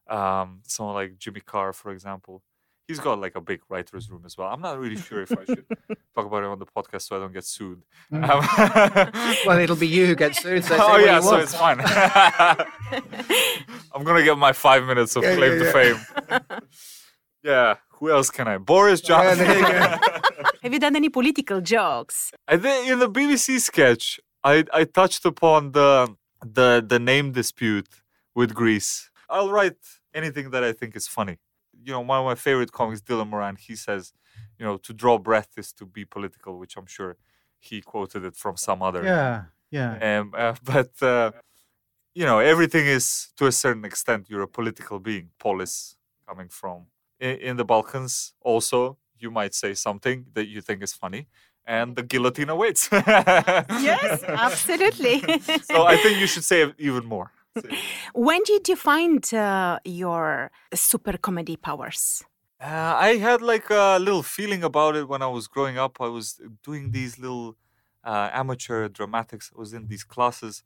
um, 0.07 0.61
someone 0.65 0.95
like 0.95 1.11
Jimmy 1.23 1.41
Carr, 1.41 1.73
for 1.73 1.91
example. 1.91 2.41
He's 2.89 2.99
got 2.99 3.19
like 3.21 3.35
a 3.35 3.41
big 3.41 3.61
writers' 3.69 4.09
room 4.09 4.23
as 4.25 4.35
well. 4.35 4.47
I'm 4.53 4.61
not 4.61 4.79
really 4.79 4.97
sure 4.97 5.21
if 5.21 5.31
I 5.31 5.45
should 5.45 5.63
talk 6.15 6.25
about 6.25 6.41
it 6.43 6.47
on 6.47 6.57
the 6.57 6.65
podcast 6.65 7.03
so 7.03 7.15
I 7.17 7.19
don't 7.19 7.31
get 7.31 7.45
sued. 7.45 7.83
Um, 8.11 8.21
Well, 9.45 9.59
it'll 9.59 9.75
be 9.75 9.87
you 9.87 10.07
who 10.07 10.15
gets 10.15 10.41
sued. 10.41 10.65
So 10.65 10.75
oh 10.79 10.97
yeah, 10.97 11.19
so 11.19 11.35
it's 11.37 11.53
fine. 11.53 11.79
I'm 13.93 14.03
gonna 14.03 14.23
get 14.23 14.37
my 14.37 14.53
five 14.53 14.83
minutes 14.85 15.15
of 15.15 15.23
Yeah, 15.23 15.35
claim 15.35 15.53
yeah, 15.53 15.63
to 15.63 15.71
fame. 15.71 15.99
yeah. 17.43 17.75
Who 17.99 18.09
else 18.09 18.29
can 18.31 18.47
I? 18.47 18.57
Boris 18.57 19.01
Yeah, 19.03 19.07
Johnson. 19.07 19.47
there 19.47 19.59
you. 19.59 19.99
Have 20.63 20.73
you 20.73 20.79
done 20.79 20.95
any 20.95 21.09
political 21.09 21.61
jokes? 21.61 22.31
I 22.47 22.57
think 22.57 22.89
in 22.89 22.99
the 22.99 23.09
BBC 23.09 23.59
sketch, 23.59 24.19
I 24.43 24.63
I 24.73 24.83
touched 24.85 25.25
upon 25.25 25.73
the 25.73 26.15
the 26.57 26.83
the 26.93 26.99
name 26.99 27.33
dispute 27.33 27.89
with 28.33 28.53
Greece. 28.55 29.09
I'll 29.29 29.51
write 29.51 29.77
anything 30.13 30.49
that 30.51 30.63
I 30.63 30.71
think 30.73 30.95
is 30.95 31.07
funny. 31.07 31.37
You 31.83 31.93
know, 31.93 32.01
one 32.01 32.19
of 32.19 32.25
my 32.25 32.35
favorite 32.35 32.71
comics, 32.71 33.01
Dylan 33.01 33.29
Moran, 33.29 33.55
he 33.55 33.75
says, 33.75 34.13
you 34.57 34.65
know, 34.65 34.77
to 34.77 34.93
draw 34.93 35.17
breath 35.17 35.49
is 35.57 35.71
to 35.73 35.85
be 35.85 36.05
political, 36.05 36.57
which 36.59 36.77
I'm 36.77 36.85
sure 36.85 37.17
he 37.57 37.81
quoted 37.81 38.23
it 38.25 38.35
from 38.35 38.57
some 38.57 38.81
other. 38.81 39.03
Yeah, 39.03 39.43
yeah. 39.71 40.19
Um, 40.19 40.33
uh, 40.37 40.55
but 40.63 40.91
uh, 41.01 41.31
you 42.13 42.25
know, 42.25 42.39
everything 42.39 42.85
is 42.85 43.29
to 43.37 43.47
a 43.47 43.51
certain 43.51 43.85
extent. 43.85 44.27
You're 44.29 44.43
a 44.43 44.47
political 44.47 44.99
being. 44.99 45.29
Polis 45.39 45.95
coming 46.27 46.49
from 46.49 46.87
in, 47.19 47.37
in 47.37 47.57
the 47.57 47.65
Balkans. 47.65 48.33
Also, 48.41 48.97
you 49.17 49.31
might 49.31 49.53
say 49.53 49.73
something 49.73 50.25
that 50.33 50.47
you 50.47 50.61
think 50.61 50.83
is 50.83 50.93
funny, 50.93 51.27
and 51.65 51.95
the 51.95 52.03
guillotine 52.03 52.49
awaits. 52.49 52.89
Yes, 52.91 54.23
absolutely. 54.23 55.19
so 55.61 55.85
I 55.85 55.97
think 55.97 56.19
you 56.19 56.27
should 56.27 56.43
say 56.43 56.61
it 56.63 56.75
even 56.77 57.05
more. 57.05 57.31
When 58.13 58.41
did 58.43 58.67
you 58.69 58.75
find 58.75 59.21
uh, 59.33 59.79
your 59.85 60.51
super 60.73 61.17
comedy 61.17 61.55
powers? 61.55 62.23
Uh, 62.61 62.93
I 62.97 63.15
had 63.15 63.41
like 63.41 63.69
a 63.69 63.97
little 63.99 64.23
feeling 64.23 64.63
about 64.63 64.95
it 64.95 65.07
when 65.07 65.21
I 65.21 65.27
was 65.27 65.47
growing 65.47 65.77
up. 65.77 66.01
I 66.01 66.07
was 66.07 66.41
doing 66.63 66.91
these 66.91 67.17
little 67.17 67.55
uh, 68.03 68.29
amateur 68.33 68.89
dramatics. 68.89 69.51
I 69.55 69.59
was 69.59 69.73
in 69.73 69.87
these 69.87 70.03
classes, 70.03 70.63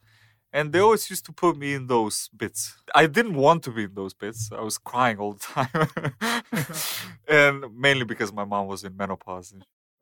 and 0.52 0.74
they 0.74 0.80
always 0.80 1.08
used 1.10 1.26
to 1.26 1.32
put 1.32 1.56
me 1.56 1.76
in 1.76 1.86
those 1.86 2.30
bits. 2.36 2.76
I 2.96 3.06
didn't 3.06 3.36
want 3.36 3.62
to 3.64 3.72
be 3.72 3.84
in 3.84 3.94
those 3.94 4.16
bits. 4.16 4.50
I 4.52 4.62
was 4.62 4.80
crying 4.80 5.18
all 5.20 5.34
the 5.34 5.40
time, 6.20 6.74
and 7.28 7.78
mainly 7.78 8.06
because 8.06 8.34
my 8.34 8.46
mom 8.46 8.66
was 8.68 8.84
in 8.84 8.98
menopause. 8.98 9.54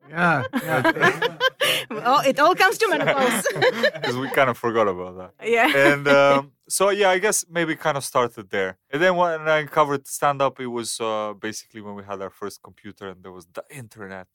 Yeah, 0.08 0.44
yeah. 0.62 1.36
oh, 1.90 2.20
it 2.26 2.38
all 2.38 2.54
comes 2.54 2.78
to 2.78 2.88
menopause. 2.88 3.46
Because 3.94 4.16
we 4.16 4.28
kind 4.30 4.50
of 4.50 4.58
forgot 4.58 4.88
about 4.88 5.16
that. 5.16 5.48
yeah. 5.48 5.92
and 5.92 6.08
um, 6.20 6.52
so 6.68 6.90
yeah, 6.90 7.10
I 7.10 7.18
guess 7.18 7.44
maybe 7.48 7.76
kind 7.76 7.96
of 7.96 8.04
started 8.04 8.50
there. 8.50 8.78
And 8.90 9.02
then 9.02 9.16
when 9.16 9.48
I 9.48 9.64
covered 9.64 10.06
stand 10.06 10.42
up, 10.42 10.60
it 10.60 10.66
was 10.66 11.00
uh, 11.00 11.34
basically 11.38 11.80
when 11.80 11.94
we 11.94 12.02
had 12.02 12.20
our 12.20 12.30
first 12.30 12.62
computer 12.62 13.08
and 13.08 13.22
there 13.22 13.32
was 13.32 13.46
the 13.52 13.64
internet. 13.70 14.28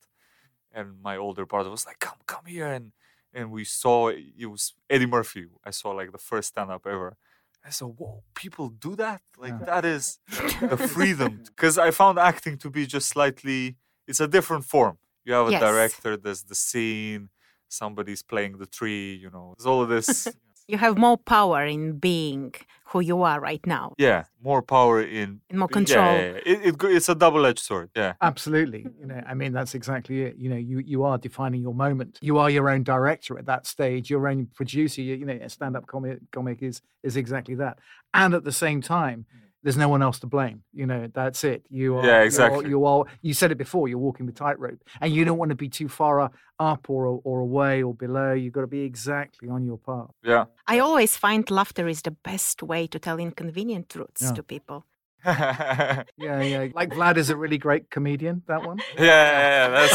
And 0.74 1.02
my 1.02 1.18
older 1.18 1.46
brother 1.46 1.70
was 1.70 1.86
like, 1.86 2.00
"Come, 2.00 2.20
come 2.28 2.46
here!" 2.46 2.72
and 2.72 2.92
and 3.34 3.52
we 3.52 3.64
saw 3.64 4.10
it 4.10 4.46
was 4.46 4.74
Eddie 4.90 5.06
Murphy. 5.06 5.46
I 5.64 5.72
saw 5.72 5.92
like 5.92 6.12
the 6.12 6.18
first 6.18 6.50
stand 6.50 6.72
up 6.72 6.86
ever. 6.86 7.18
I 7.66 7.70
said, 7.72 7.90
"Whoa, 7.98 8.24
people 8.36 8.70
do 8.70 8.96
that! 8.96 9.22
Like 9.38 9.66
that 9.66 9.86
is 9.86 10.20
the 10.62 10.78
freedom." 10.78 11.42
Because 11.46 11.78
I 11.78 11.92
found 11.92 12.20
acting 12.20 12.58
to 12.60 12.70
be 12.70 12.86
just 12.86 13.10
slightly. 13.10 13.78
It's 14.08 14.20
a 14.20 14.28
different 14.28 14.66
form. 14.66 14.98
You 15.28 15.34
have 15.34 15.48
a 15.50 15.52
Yes. 15.52 15.62
director. 15.62 16.16
There's 16.18 16.44
the 16.44 16.56
scene. 16.56 17.30
Somebody's 17.68 18.24
playing 18.24 18.58
the 18.60 18.66
tree. 18.66 19.14
You 19.24 19.30
know, 19.30 19.54
there's 19.58 19.68
all 19.68 19.82
of 19.82 19.90
this. 19.90 20.28
You 20.70 20.78
have 20.78 20.98
more 20.98 21.18
power 21.18 21.66
in 21.66 21.98
being 21.98 22.54
who 22.88 23.00
you 23.00 23.22
are 23.22 23.40
right 23.40 23.66
now. 23.66 23.94
yeah, 23.98 24.26
more 24.44 24.62
power 24.62 25.02
in 25.02 25.40
And 25.50 25.60
more 25.60 25.70
control. 25.70 26.04
Yeah, 26.18 26.26
yeah. 26.26 26.40
It, 26.46 26.66
it, 26.68 26.84
it's 26.84 27.08
a 27.08 27.16
double-edged 27.16 27.64
sword. 27.70 27.90
Yeah. 27.96 28.16
Absolutely. 28.22 28.86
You 29.00 29.06
know, 29.06 29.22
I 29.26 29.34
mean, 29.34 29.54
that's 29.54 29.76
exactly 29.76 30.24
it. 30.24 30.36
You 30.36 30.50
know, 30.50 30.58
you, 30.58 30.80
you 30.80 31.04
are 31.04 31.18
defining 31.18 31.62
your 31.62 31.74
moment. 31.74 32.20
You 32.22 32.38
are 32.38 32.50
your 32.50 32.70
own 32.70 32.84
director 32.84 33.40
at 33.40 33.46
that 33.46 33.66
stage, 33.66 34.10
your 34.10 34.28
own 34.28 34.48
producer. 34.56 35.02
You, 35.02 35.16
you 35.16 35.26
know, 35.26 35.40
a 35.42 35.48
stand 35.50 35.78
up 35.78 35.88
comic, 35.88 36.20
comic 36.34 36.62
is, 36.62 36.82
is 37.02 37.16
exactly 37.16 37.56
that. 37.56 37.80
And 38.14 38.34
at 38.34 38.44
the 38.44 38.52
same 38.52 38.82
time, 38.82 39.26
mm. 39.34 39.47
There's 39.64 39.78
no 39.78 39.90
one 39.90 40.02
else 40.02 40.20
to 40.20 40.28
blame. 40.28 40.64
You 40.74 40.86
know, 40.86 41.08
that's 41.14 41.44
it. 41.44 41.64
You 41.70 41.98
are, 41.98 42.06
Yeah, 42.06 42.14
you're- 42.18 42.26
exactly. 42.26 42.70
You 42.70 42.86
are, 42.86 43.06
you 43.22 43.34
said 43.34 43.52
it 43.52 43.58
before, 43.58 43.88
you're 43.88 43.98
walking 43.98 44.26
the 44.26 44.32
tightrope 44.32 44.80
and 45.02 45.14
you 45.14 45.26
don't 45.26 45.38
want 45.38 45.50
to 45.50 45.56
be 45.56 45.68
too 45.70 45.88
far 45.90 46.22
uh, 46.22 46.30
up 46.60 46.90
or, 46.90 47.20
or 47.24 47.40
away 47.40 47.84
or 47.84 47.94
below. 47.94 48.34
You've 48.34 48.54
got 48.54 48.62
to 48.62 48.68
be 48.68 48.82
exactly 48.82 49.50
on 49.50 49.66
your 49.66 49.78
path. 49.78 50.10
Yeah. 50.24 50.46
I 50.68 50.80
always 50.80 51.18
find 51.18 51.50
laughter 51.52 51.88
is 51.88 52.02
the 52.04 52.12
best 52.12 52.62
way 52.64 52.88
to 52.88 53.00
tell 53.00 53.18
inconvenient 53.20 53.90
truths 53.90 54.22
Yeah. 54.22 54.34
to 54.34 54.44
people. 54.44 54.86
Yeah, 55.28 56.04
Yeah, 56.18 56.42
yeah. 56.42 56.68
Like 56.74 56.90
Vlad 56.92 57.18
is 57.18 57.30
a 57.30 57.36
really 57.36 57.58
great 57.58 57.90
comedian, 57.90 58.44
that 58.48 58.66
one. 58.66 58.80
yeah, 58.98 59.68
yeah, 59.68 59.88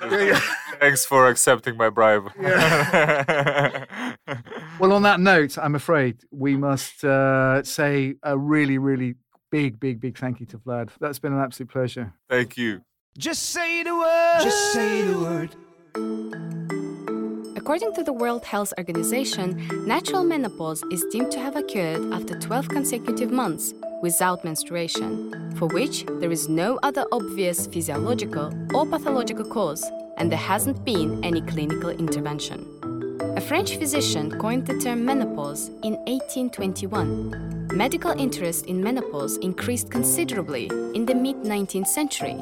that's. 0.00 0.40
Thanks 0.80 1.04
for 1.04 1.28
accepting 1.28 1.76
my 1.76 1.90
bribe. 1.90 2.30
Well, 4.78 4.92
on 4.92 5.02
that 5.02 5.18
note, 5.18 5.58
I'm 5.58 5.74
afraid 5.74 6.22
we 6.30 6.56
must 6.56 7.02
uh, 7.04 7.64
say 7.64 8.14
a 8.22 8.38
really, 8.38 8.78
really 8.78 9.16
big, 9.50 9.80
big, 9.80 10.00
big 10.00 10.16
thank 10.16 10.38
you 10.38 10.46
to 10.46 10.58
Vlad. 10.58 10.90
That's 11.00 11.18
been 11.18 11.32
an 11.32 11.40
absolute 11.40 11.70
pleasure. 11.70 12.12
Thank 12.28 12.56
you. 12.56 12.82
Just 13.16 13.50
say 13.50 13.82
the 13.82 13.96
word. 13.96 14.40
Just 14.40 14.72
say 14.72 15.02
the 15.02 15.18
word. 15.18 16.77
According 17.68 17.92
to 17.96 18.02
the 18.02 18.14
World 18.14 18.46
Health 18.46 18.72
Organization, 18.78 19.86
natural 19.86 20.24
menopause 20.24 20.82
is 20.90 21.04
deemed 21.12 21.30
to 21.32 21.38
have 21.38 21.54
occurred 21.54 22.14
after 22.14 22.38
12 22.38 22.66
consecutive 22.66 23.30
months 23.30 23.74
without 24.00 24.42
menstruation, 24.42 25.54
for 25.54 25.66
which 25.66 26.06
there 26.18 26.30
is 26.30 26.48
no 26.48 26.78
other 26.82 27.04
obvious 27.12 27.66
physiological 27.66 28.50
or 28.74 28.86
pathological 28.86 29.44
cause, 29.44 29.84
and 30.16 30.32
there 30.32 30.38
hasn't 30.38 30.82
been 30.82 31.22
any 31.22 31.42
clinical 31.42 31.90
intervention. 31.90 32.66
A 33.36 33.40
French 33.42 33.76
physician 33.76 34.30
coined 34.40 34.66
the 34.66 34.78
term 34.78 35.04
menopause 35.04 35.68
in 35.82 35.92
1821. 36.06 37.68
Medical 37.74 38.12
interest 38.12 38.64
in 38.64 38.82
menopause 38.82 39.36
increased 39.42 39.90
considerably 39.90 40.70
in 40.94 41.04
the 41.04 41.14
mid 41.14 41.36
19th 41.42 41.88
century. 41.88 42.38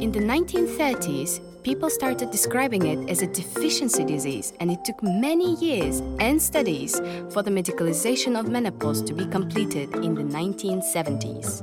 In 0.00 0.12
the 0.12 0.20
1930s, 0.20 1.40
people 1.64 1.88
started 1.88 2.30
describing 2.30 2.86
it 2.86 3.10
as 3.10 3.22
a 3.22 3.26
deficiency 3.26 4.04
disease, 4.04 4.52
and 4.60 4.70
it 4.70 4.84
took 4.84 5.02
many 5.02 5.54
years 5.56 6.00
and 6.20 6.40
studies 6.40 7.00
for 7.30 7.42
the 7.42 7.50
medicalization 7.50 8.38
of 8.38 8.48
menopause 8.48 9.02
to 9.02 9.14
be 9.14 9.24
completed 9.24 9.92
in 9.96 10.14
the 10.14 10.22
1970s. 10.22 11.62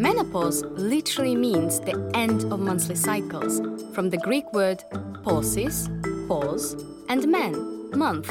Menopause 0.00 0.64
literally 0.64 1.36
means 1.36 1.78
the 1.80 2.10
end 2.14 2.50
of 2.50 2.58
monthly 2.58 2.94
cycles, 2.94 3.60
from 3.94 4.08
the 4.08 4.16
Greek 4.16 4.50
word 4.54 4.82
pausis, 5.24 5.86
pause, 6.26 6.74
and 7.10 7.28
men, 7.28 7.90
month. 7.90 8.30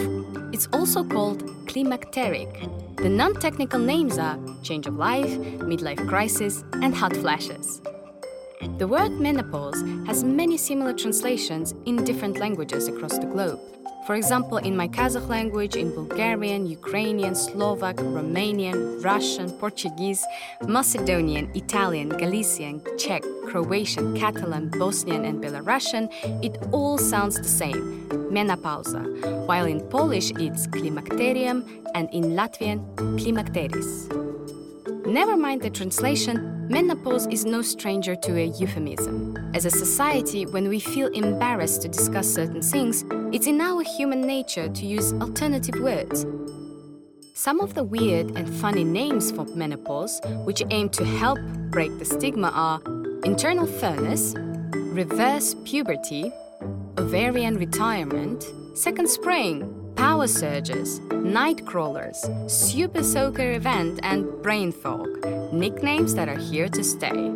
It's 0.52 0.68
also 0.74 1.04
called 1.04 1.46
climacteric. 1.68 2.98
The 2.98 3.10
non 3.10 3.36
technical 3.36 3.80
names 3.80 4.18
are 4.18 4.40
change 4.64 4.88
of 4.88 4.96
life, 4.96 5.30
midlife 5.70 6.08
crisis, 6.10 6.64
and 6.82 6.96
hot 6.96 7.16
flashes. 7.16 7.82
The 8.78 8.88
word 8.88 9.20
menopause 9.20 9.82
has 10.06 10.24
many 10.24 10.58
similar 10.58 10.94
translations 10.94 11.74
in 11.86 12.04
different 12.04 12.38
languages 12.38 12.88
across 12.88 13.18
the 13.18 13.26
globe. 13.26 13.60
For 14.06 14.16
example, 14.16 14.58
in 14.58 14.76
my 14.76 14.88
Kazakh 14.88 15.30
language, 15.30 15.76
in 15.76 15.94
Bulgarian, 15.94 16.66
Ukrainian, 16.66 17.36
Slovak, 17.36 17.98
Romanian, 17.98 19.04
Russian, 19.04 19.52
Portuguese, 19.52 20.26
Macedonian, 20.68 21.50
Italian, 21.56 22.10
Galician, 22.10 22.82
Czech, 22.98 23.24
Croatian, 23.48 24.16
Catalan, 24.18 24.70
Bosnian, 24.70 25.26
and 25.26 25.42
Belarusian, 25.42 26.10
it 26.44 26.58
all 26.72 26.98
sounds 26.98 27.38
the 27.38 27.44
same, 27.44 28.08
menopausa, 28.32 29.02
while 29.46 29.66
in 29.66 29.82
Polish 29.90 30.32
it's 30.32 30.68
klimakterium 30.68 31.66
and 31.94 32.10
in 32.12 32.36
Latvian, 32.38 32.80
klimakteris. 33.18 34.10
Never 35.06 35.38
mind 35.38 35.62
the 35.62 35.70
translation, 35.70 36.61
menopause 36.72 37.28
is 37.28 37.44
no 37.44 37.62
stranger 37.62 38.16
to 38.16 38.38
a 38.38 38.46
euphemism. 38.46 39.38
As 39.54 39.66
a 39.66 39.70
society, 39.70 40.46
when 40.46 40.70
we 40.70 40.80
feel 40.80 41.08
embarrassed 41.10 41.82
to 41.82 41.90
discuss 41.90 42.34
certain 42.34 42.62
things, 42.62 43.04
it's 43.34 43.46
in 43.46 43.60
our 43.60 43.84
human 43.84 44.22
nature 44.22 44.70
to 44.70 44.86
use 44.86 45.12
alternative 45.14 45.78
words. 45.82 46.26
Some 47.34 47.60
of 47.60 47.74
the 47.74 47.84
weird 47.84 48.38
and 48.38 48.50
funny 48.50 48.86
names 48.86 49.34
for 49.34 49.44
menopause, 49.48 50.22
which 50.46 50.64
aim 50.70 50.88
to 50.92 51.04
help 51.04 51.40
break 51.72 51.92
the 52.00 52.06
stigma, 52.06 52.52
are 52.54 52.80
internal 53.26 53.68
furnace, 53.68 54.34
reverse 54.74 55.56
puberty, 55.66 56.32
ovarian 56.98 57.58
retirement, 57.58 58.46
second 58.76 59.10
spring, 59.10 59.81
power 60.02 60.26
surges, 60.26 61.00
night 61.12 61.64
crawlers, 61.64 62.28
super 62.48 63.04
soaker 63.04 63.52
event, 63.52 64.00
and 64.02 64.26
brain 64.42 64.72
fog. 64.72 65.08
Nicknames 65.54 66.16
that 66.16 66.28
are 66.28 66.42
here 66.50 66.68
to 66.68 66.84
stay. 66.84 67.32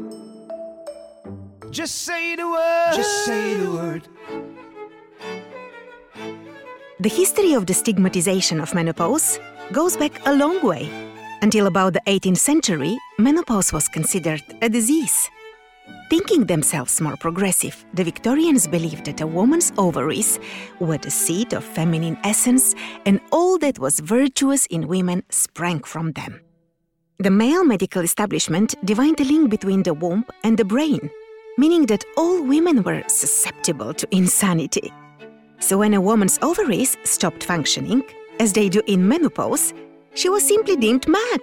Just 1.69 1.95
say 2.07 2.35
the 2.35 2.47
word. 2.47 2.93
Just 2.95 3.25
say 3.25 3.53
the 3.53 3.71
word. 3.71 4.07
The 6.99 7.09
history 7.09 7.53
of 7.53 7.67
the 7.67 7.73
stigmatization 7.75 8.59
of 8.59 8.73
menopause 8.73 9.39
goes 9.71 9.95
back 9.95 10.13
a 10.25 10.33
long 10.33 10.65
way. 10.65 10.89
Until 11.43 11.67
about 11.67 11.93
the 11.93 12.01
18th 12.07 12.39
century, 12.39 12.97
menopause 13.19 13.71
was 13.73 13.87
considered 13.87 14.41
a 14.63 14.69
disease. 14.69 15.29
Thinking 16.07 16.45
themselves 16.45 17.01
more 17.01 17.17
progressive, 17.17 17.83
the 17.95 18.03
Victorians 18.03 18.67
believed 18.67 19.05
that 19.05 19.21
a 19.21 19.27
woman's 19.27 19.73
ovaries 19.77 20.39
were 20.79 20.99
the 20.99 21.09
seat 21.09 21.51
of 21.53 21.63
feminine 21.63 22.17
essence 22.23 22.75
and 23.07 23.19
all 23.31 23.57
that 23.57 23.79
was 23.79 23.99
virtuous 23.99 24.67
in 24.67 24.87
women 24.87 25.23
sprang 25.29 25.81
from 25.81 26.11
them. 26.11 26.41
The 27.17 27.31
male 27.31 27.65
medical 27.65 28.03
establishment 28.03 28.75
divined 28.85 29.17
the 29.17 29.23
link 29.23 29.49
between 29.49 29.81
the 29.81 29.95
womb 29.95 30.25
and 30.43 30.57
the 30.57 30.65
brain, 30.65 31.09
meaning 31.57 31.87
that 31.87 32.05
all 32.17 32.43
women 32.43 32.83
were 32.83 33.03
susceptible 33.07 33.93
to 33.95 34.07
insanity. 34.15 34.93
So 35.59 35.79
when 35.79 35.95
a 35.95 36.01
woman's 36.01 36.37
ovaries 36.43 36.97
stopped 37.03 37.43
functioning, 37.43 38.03
as 38.39 38.53
they 38.53 38.69
do 38.69 38.81
in 38.85 39.07
menopause, 39.07 39.73
she 40.13 40.29
was 40.29 40.47
simply 40.47 40.75
deemed 40.75 41.07
mad. 41.07 41.41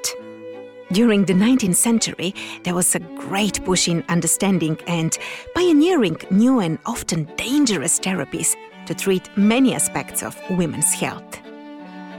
During 0.93 1.25
the 1.25 1.33
19th 1.33 1.77
century, 1.77 2.35
there 2.65 2.75
was 2.75 2.95
a 2.95 2.99
great 2.99 3.65
push 3.65 3.89
in 3.89 4.05
understanding 4.11 4.77
and 4.87 5.17
pioneering 5.55 6.19
new 6.31 6.61
and 6.61 6.79
often 6.85 7.25
dangerous 7.37 7.99
therapies 7.99 8.55
to 8.85 8.95
treat 8.95 9.35
many 9.35 9.75
aspects 9.75 10.23
of 10.23 10.39
women's 10.51 10.93
health. 10.93 11.39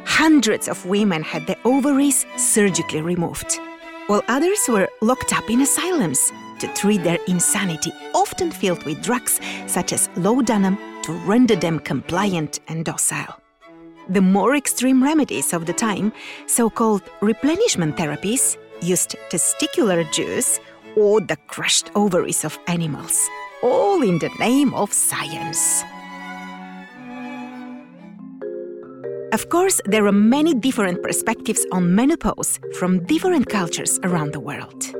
Hundreds 0.05 0.67
of 0.67 0.83
women 0.87 1.21
had 1.21 1.45
their 1.45 1.59
ovaries 1.65 2.25
surgically 2.35 3.01
removed, 3.01 3.59
while 4.07 4.23
others 4.27 4.61
were 4.67 4.89
locked 5.01 5.37
up 5.37 5.47
in 5.51 5.61
asylums 5.61 6.31
to 6.57 6.67
treat 6.73 7.03
their 7.03 7.19
insanity, 7.27 7.93
often 8.15 8.49
filled 8.49 8.83
with 8.85 9.03
drugs 9.03 9.39
such 9.67 9.93
as 9.93 10.09
laudanum 10.15 10.79
to 11.03 11.13
render 11.27 11.55
them 11.55 11.77
compliant 11.77 12.59
and 12.67 12.85
docile. 12.85 13.39
The 14.09 14.21
more 14.21 14.55
extreme 14.55 15.01
remedies 15.01 15.53
of 15.53 15.65
the 15.65 15.73
time, 15.73 16.11
so 16.47 16.69
called 16.69 17.03
replenishment 17.21 17.95
therapies, 17.95 18.57
used 18.83 19.15
testicular 19.29 20.03
juice 20.11 20.59
or 20.95 21.21
the 21.21 21.37
crushed 21.47 21.89
ovaries 21.95 22.43
of 22.45 22.59
animals, 22.67 23.17
all 23.63 24.03
in 24.03 24.19
the 24.19 24.29
name 24.39 24.73
of 24.73 24.91
science. 24.93 25.83
Of 29.33 29.49
course, 29.49 29.81
there 29.85 30.05
are 30.05 30.11
many 30.11 30.53
different 30.53 31.01
perspectives 31.01 31.65
on 31.71 31.95
menopause 31.95 32.59
from 32.77 33.03
different 33.05 33.49
cultures 33.49 33.99
around 34.03 34.31
the 34.33 34.39
world. 34.39 34.93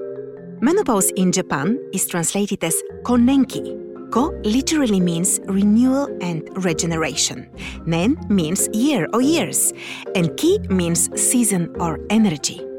Menopause 0.59 1.11
in 1.11 1.31
Japan 1.31 1.77
is 1.93 2.07
translated 2.07 2.63
as 2.63 2.81
konenki. 3.03 3.79
Ko 4.11 4.31
literally 4.43 4.99
means 4.99 5.39
renewal 5.45 6.07
and 6.21 6.49
regeneration. 6.63 7.47
Nen 7.85 8.17
means 8.29 8.69
year 8.73 9.07
or 9.13 9.21
years, 9.21 9.73
and 10.15 10.35
ki 10.37 10.59
means 10.69 11.09
season 11.21 11.75
or 11.79 11.99
energy. 12.09 12.72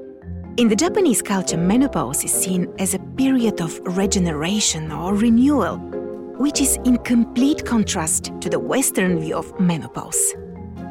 In 0.57 0.69
the 0.69 0.77
Japanese 0.77 1.21
culture, 1.21 1.57
menopause 1.57 2.23
is 2.23 2.33
seen 2.33 2.73
as 2.79 2.95
a 2.95 3.01
period 3.01 3.61
of 3.61 3.81
regeneration 3.81 4.93
or 4.93 5.13
renewal, 5.13 5.79
which 6.39 6.61
is 6.61 6.79
in 6.85 6.99
complete 6.99 7.67
contrast 7.67 8.31
to 8.41 8.49
the 8.49 8.61
Western 8.61 9.19
view 9.19 9.35
of 9.35 9.59
menopause. 9.59 10.37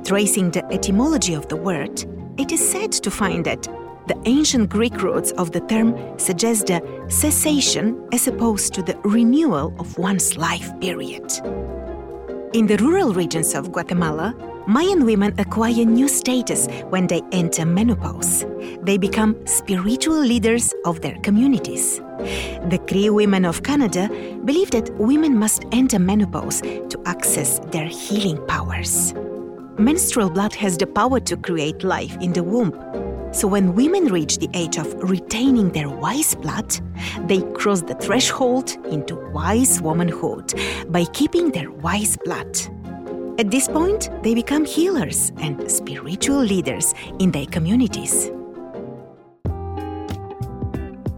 Tracing 0.04 0.52
the 0.52 0.65
etymology 0.69 1.34
of 1.34 1.47
the 1.47 1.56
word, 1.56 2.04
it 2.38 2.52
is 2.52 2.60
said 2.60 2.91
to 2.91 3.10
find 3.10 3.45
that 3.45 3.63
the 4.08 4.21
ancient 4.26 4.69
Greek 4.69 5.02
roots 5.02 5.32
of 5.32 5.54
the 5.54 5.62
term 5.62 6.19
suggest 6.19 6.67
the 6.67 6.82
cessation 7.08 8.06
as 8.12 8.28
opposed 8.28 8.73
to 8.73 8.84
the 8.84 8.97
renewal 9.06 9.73
of 9.80 9.97
one's 9.97 10.36
life 10.36 10.78
period. 10.82 11.32
In 12.53 12.67
the 12.67 12.77
rural 12.77 13.15
regions 13.15 13.55
of 13.55 13.71
Guatemala, 13.71 14.35
Mayan 14.67 15.05
women 15.05 15.33
acquire 15.39 15.83
new 15.85 16.07
status 16.07 16.67
when 16.91 17.07
they 17.07 17.23
enter 17.31 17.65
menopause. 17.65 18.45
They 18.83 18.99
become 18.99 19.35
spiritual 19.47 20.19
leaders 20.19 20.71
of 20.85 21.01
their 21.01 21.17
communities. 21.23 21.97
The 22.69 22.79
Cree 22.87 23.09
women 23.09 23.43
of 23.43 23.63
Canada 23.63 24.07
believe 24.45 24.69
that 24.69 24.93
women 24.99 25.35
must 25.35 25.65
enter 25.71 25.97
menopause 25.97 26.61
to 26.61 27.01
access 27.07 27.57
their 27.71 27.87
healing 27.87 28.37
powers. 28.45 29.15
Menstrual 29.79 30.29
blood 30.29 30.53
has 30.53 30.77
the 30.77 30.85
power 30.85 31.19
to 31.21 31.35
create 31.35 31.83
life 31.83 32.15
in 32.21 32.33
the 32.33 32.43
womb. 32.43 32.71
So 33.34 33.48
when 33.48 33.74
women 33.74 34.06
reach 34.06 34.38
the 34.38 34.50
age 34.54 34.78
of 34.78 34.93
retaining 35.10 35.72
their 35.72 35.89
wise 35.89 36.36
blood, 36.36 36.72
they 37.28 37.41
cross 37.54 37.82
the 37.82 37.96
threshold 37.96 38.78
into 38.86 39.15
wise 39.32 39.82
womanhood 39.82 40.54
by 40.89 41.06
keeping 41.06 41.52
their 41.52 41.72
wise 41.72 42.15
blood. 42.15 42.56
At 43.39 43.50
this 43.50 43.67
point, 43.67 44.12
they 44.22 44.36
become 44.36 44.65
healers 44.65 45.32
and 45.38 45.69
spiritual 45.69 46.43
leaders 46.43 46.93
in 47.19 47.32
their 47.32 47.48
communities. 47.48 48.30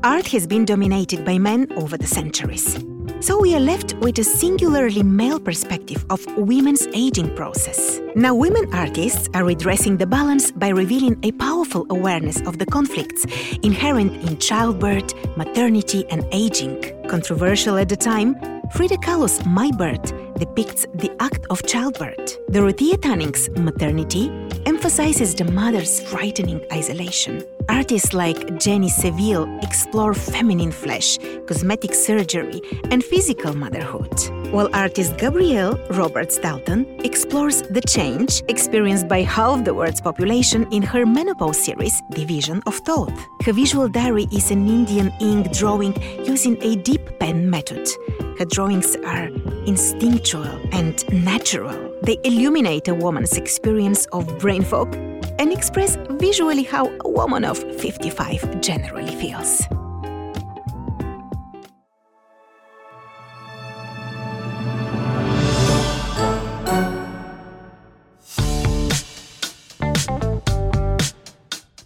Art 0.01 0.27
has 0.27 0.47
been 0.47 0.63
dominated 0.63 1.25
by 1.25 1.37
men 1.37 1.67
over 1.75 1.97
the 1.97 2.07
centuries. 2.07 2.79
So 3.21 3.39
we 3.39 3.55
are 3.55 3.59
left 3.59 3.95
with 3.95 4.19
a 4.19 4.23
singularly 4.23 5.01
male 5.01 5.39
perspective 5.39 6.05
of 6.09 6.23
women's 6.37 6.85
aging 6.93 7.35
process. 7.35 7.99
Now, 8.15 8.35
women 8.35 8.71
artists 8.73 9.29
are 9.33 9.43
redressing 9.43 9.97
the 9.97 10.05
balance 10.05 10.51
by 10.51 10.69
revealing 10.69 11.17
a 11.23 11.31
powerful 11.31 11.87
awareness 11.89 12.41
of 12.41 12.59
the 12.59 12.65
conflicts 12.65 13.25
inherent 13.63 14.23
in 14.29 14.37
childbirth, 14.37 15.15
maternity, 15.37 16.05
and 16.09 16.23
aging. 16.31 16.83
Controversial 17.07 17.77
at 17.77 17.89
the 17.89 17.95
time, 17.95 18.35
Frida 18.73 18.97
Kahlo's 18.97 19.43
My 19.45 19.71
Birth 19.71 20.13
depicts 20.37 20.85
the 20.93 21.11
act 21.19 21.45
of 21.49 21.65
childbirth. 21.65 22.37
Dorothea 22.51 22.97
Tanning's 22.97 23.49
Maternity 23.51 24.29
emphasizes 24.65 25.33
the 25.33 25.45
mother's 25.45 26.01
frightening 26.01 26.63
isolation. 26.71 27.43
Artists 27.69 28.13
like 28.13 28.59
Jenny 28.59 28.89
Saville 28.89 29.59
explore 29.61 30.13
feminine 30.13 30.71
flesh, 30.71 31.17
cosmetic 31.47 31.93
surgery, 31.93 32.61
and 32.91 33.03
physical 33.03 33.55
motherhood. 33.55 34.13
While 34.51 34.69
artist 34.73 35.17
Gabrielle 35.17 35.77
Roberts 35.89 36.37
Dalton 36.37 36.85
explores 37.03 37.63
the 37.63 37.81
change 37.81 38.43
experienced 38.47 39.07
by 39.07 39.21
half 39.21 39.63
the 39.65 39.73
world's 39.73 40.01
population 40.01 40.67
in 40.71 40.83
her 40.83 41.05
menopause 41.05 41.57
series, 41.63 42.01
Division 42.11 42.61
of 42.65 42.75
Thought. 42.75 43.13
Her 43.43 43.53
visual 43.53 43.87
diary 43.87 44.27
is 44.31 44.51
an 44.51 44.67
Indian 44.67 45.11
ink 45.19 45.51
drawing 45.51 45.93
using 46.25 46.61
a 46.61 46.75
dip 46.75 47.19
pen 47.19 47.49
method. 47.49 47.87
Her 48.37 48.45
drawings 48.45 48.95
are 49.05 49.29
instinctual 49.65 50.47
and 50.71 51.03
natural. 51.23 51.93
They 52.03 52.17
illuminate 52.23 52.87
a 52.87 52.93
woman's 52.93 53.37
experience 53.37 54.05
of 54.07 54.37
brain 54.39 54.61
fog 54.61 54.95
and 55.39 55.51
express 55.51 55.97
visually 56.11 56.63
how 56.63 56.87
a 57.03 57.09
woman 57.09 57.45
of 57.45 57.57
55 57.79 58.61
generally 58.61 59.15
feels. 59.15 59.67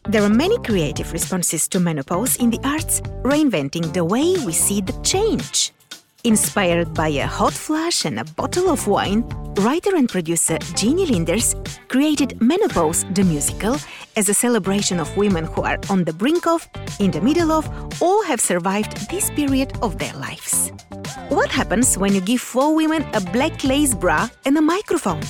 There 0.09 0.23
are 0.23 0.29
many 0.29 0.57
creative 0.57 1.13
responses 1.13 1.67
to 1.67 1.79
menopause 1.79 2.35
in 2.37 2.49
the 2.49 2.59
arts, 2.63 2.99
reinventing 3.21 3.93
the 3.93 4.03
way 4.03 4.33
we 4.43 4.53
see 4.53 4.81
the 4.81 4.93
change. 5.03 5.71
Inspired 6.25 6.93
by 6.93 7.07
a 7.07 7.25
hot 7.25 7.53
flash 7.53 8.03
and 8.03 8.19
a 8.19 8.25
bottle 8.25 8.69
of 8.69 8.85
wine, 8.87 9.21
writer 9.59 9.95
and 9.95 10.09
producer 10.09 10.57
Jeanie 10.75 11.05
Linders 11.05 11.55
created 11.87 12.41
Menopause 12.41 13.05
the 13.13 13.23
Musical 13.23 13.77
as 14.17 14.27
a 14.27 14.33
celebration 14.33 14.99
of 14.99 15.15
women 15.15 15.45
who 15.45 15.61
are 15.61 15.77
on 15.89 16.03
the 16.03 16.11
brink 16.11 16.45
of, 16.45 16.67
in 16.99 17.09
the 17.11 17.21
middle 17.21 17.53
of, 17.53 17.65
or 18.01 18.25
have 18.25 18.41
survived 18.41 19.09
this 19.09 19.29
period 19.29 19.71
of 19.81 19.97
their 19.97 20.13
lives. 20.15 20.73
What 21.29 21.51
happens 21.51 21.97
when 21.97 22.13
you 22.13 22.19
give 22.19 22.41
four 22.41 22.75
women 22.75 23.05
a 23.13 23.21
black 23.21 23.63
lace 23.63 23.95
bra 23.95 24.27
and 24.45 24.57
a 24.57 24.61
microphone? 24.61 25.21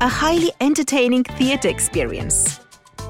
A 0.00 0.08
highly 0.08 0.52
entertaining 0.60 1.24
theatre 1.24 1.68
experience. 1.68 2.60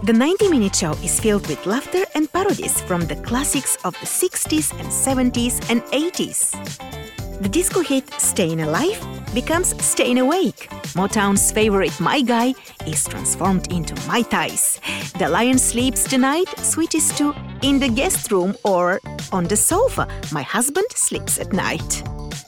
The 0.04 0.14
90 0.14 0.48
minute 0.48 0.74
show 0.74 0.92
is 1.04 1.20
filled 1.20 1.46
with 1.48 1.66
laughter 1.66 2.04
and 2.14 2.32
parodies 2.32 2.80
from 2.80 3.02
the 3.02 3.16
classics 3.16 3.76
of 3.84 3.92
the 4.00 4.06
60s 4.06 4.72
and 4.80 4.88
70s 4.88 5.70
and 5.70 5.82
80s. 5.92 6.99
The 7.40 7.48
disco 7.48 7.80
hit 7.80 8.06
Staying 8.20 8.60
Alive 8.60 9.00
becomes 9.32 9.68
Staying 9.82 10.18
Awake. 10.18 10.68
Motown's 10.94 11.50
favorite 11.50 11.98
My 11.98 12.20
Guy 12.20 12.52
is 12.86 13.06
transformed 13.06 13.72
into 13.72 13.94
My 14.06 14.22
Thighs. 14.22 14.78
The 15.18 15.26
Lion 15.26 15.58
Sleeps 15.58 16.04
Tonight 16.04 16.50
switches 16.58 17.10
to 17.16 17.34
In 17.62 17.78
the 17.78 17.88
Guest 17.88 18.30
Room 18.30 18.54
or 18.62 19.00
On 19.32 19.44
the 19.44 19.56
Sofa, 19.56 20.06
My 20.30 20.42
Husband 20.42 20.84
Sleeps 20.90 21.38
at 21.38 21.54
Night. 21.54 22.02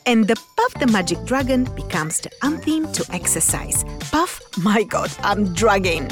And 0.05 0.27
the 0.29 0.37
Puff 0.59 0.75
the 0.75 0.87
Magic 0.87 1.25
Dragon 1.25 1.65
becomes 1.75 2.21
the 2.21 2.31
anthem 2.45 2.93
to 2.93 3.07
exercise. 3.15 3.85
Puff, 4.11 4.43
my 4.59 4.83
god, 4.83 5.11
I'm 5.23 5.55
dragging. 5.55 6.11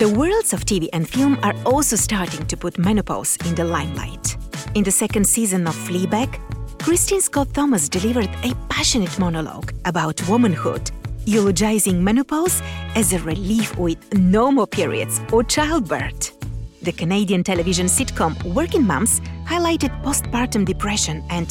The 0.00 0.08
worlds 0.08 0.54
of 0.54 0.64
TV 0.64 0.88
and 0.94 1.06
film 1.06 1.38
are 1.42 1.52
also 1.66 1.94
starting 1.94 2.46
to 2.46 2.56
put 2.56 2.78
menopause 2.78 3.36
in 3.44 3.54
the 3.54 3.64
limelight. 3.64 4.34
In 4.74 4.82
the 4.82 4.90
second 4.90 5.26
season 5.26 5.66
of 5.66 5.74
Fleabag, 5.74 6.40
Kristin 6.78 7.20
Scott 7.20 7.52
Thomas 7.52 7.86
delivered 7.86 8.30
a 8.42 8.54
passionate 8.70 9.18
monologue 9.18 9.74
about 9.84 10.26
womanhood, 10.26 10.90
eulogizing 11.26 12.02
menopause 12.02 12.62
as 12.94 13.12
a 13.12 13.18
relief 13.18 13.76
with 13.76 13.98
no 14.14 14.50
more 14.50 14.66
periods 14.66 15.20
or 15.34 15.44
childbirth. 15.44 16.32
The 16.80 16.92
Canadian 16.92 17.44
television 17.44 17.84
sitcom 17.84 18.42
Working 18.54 18.86
Moms 18.86 19.20
highlighted 19.44 19.92
postpartum 20.02 20.64
depression 20.64 21.22
and 21.28 21.48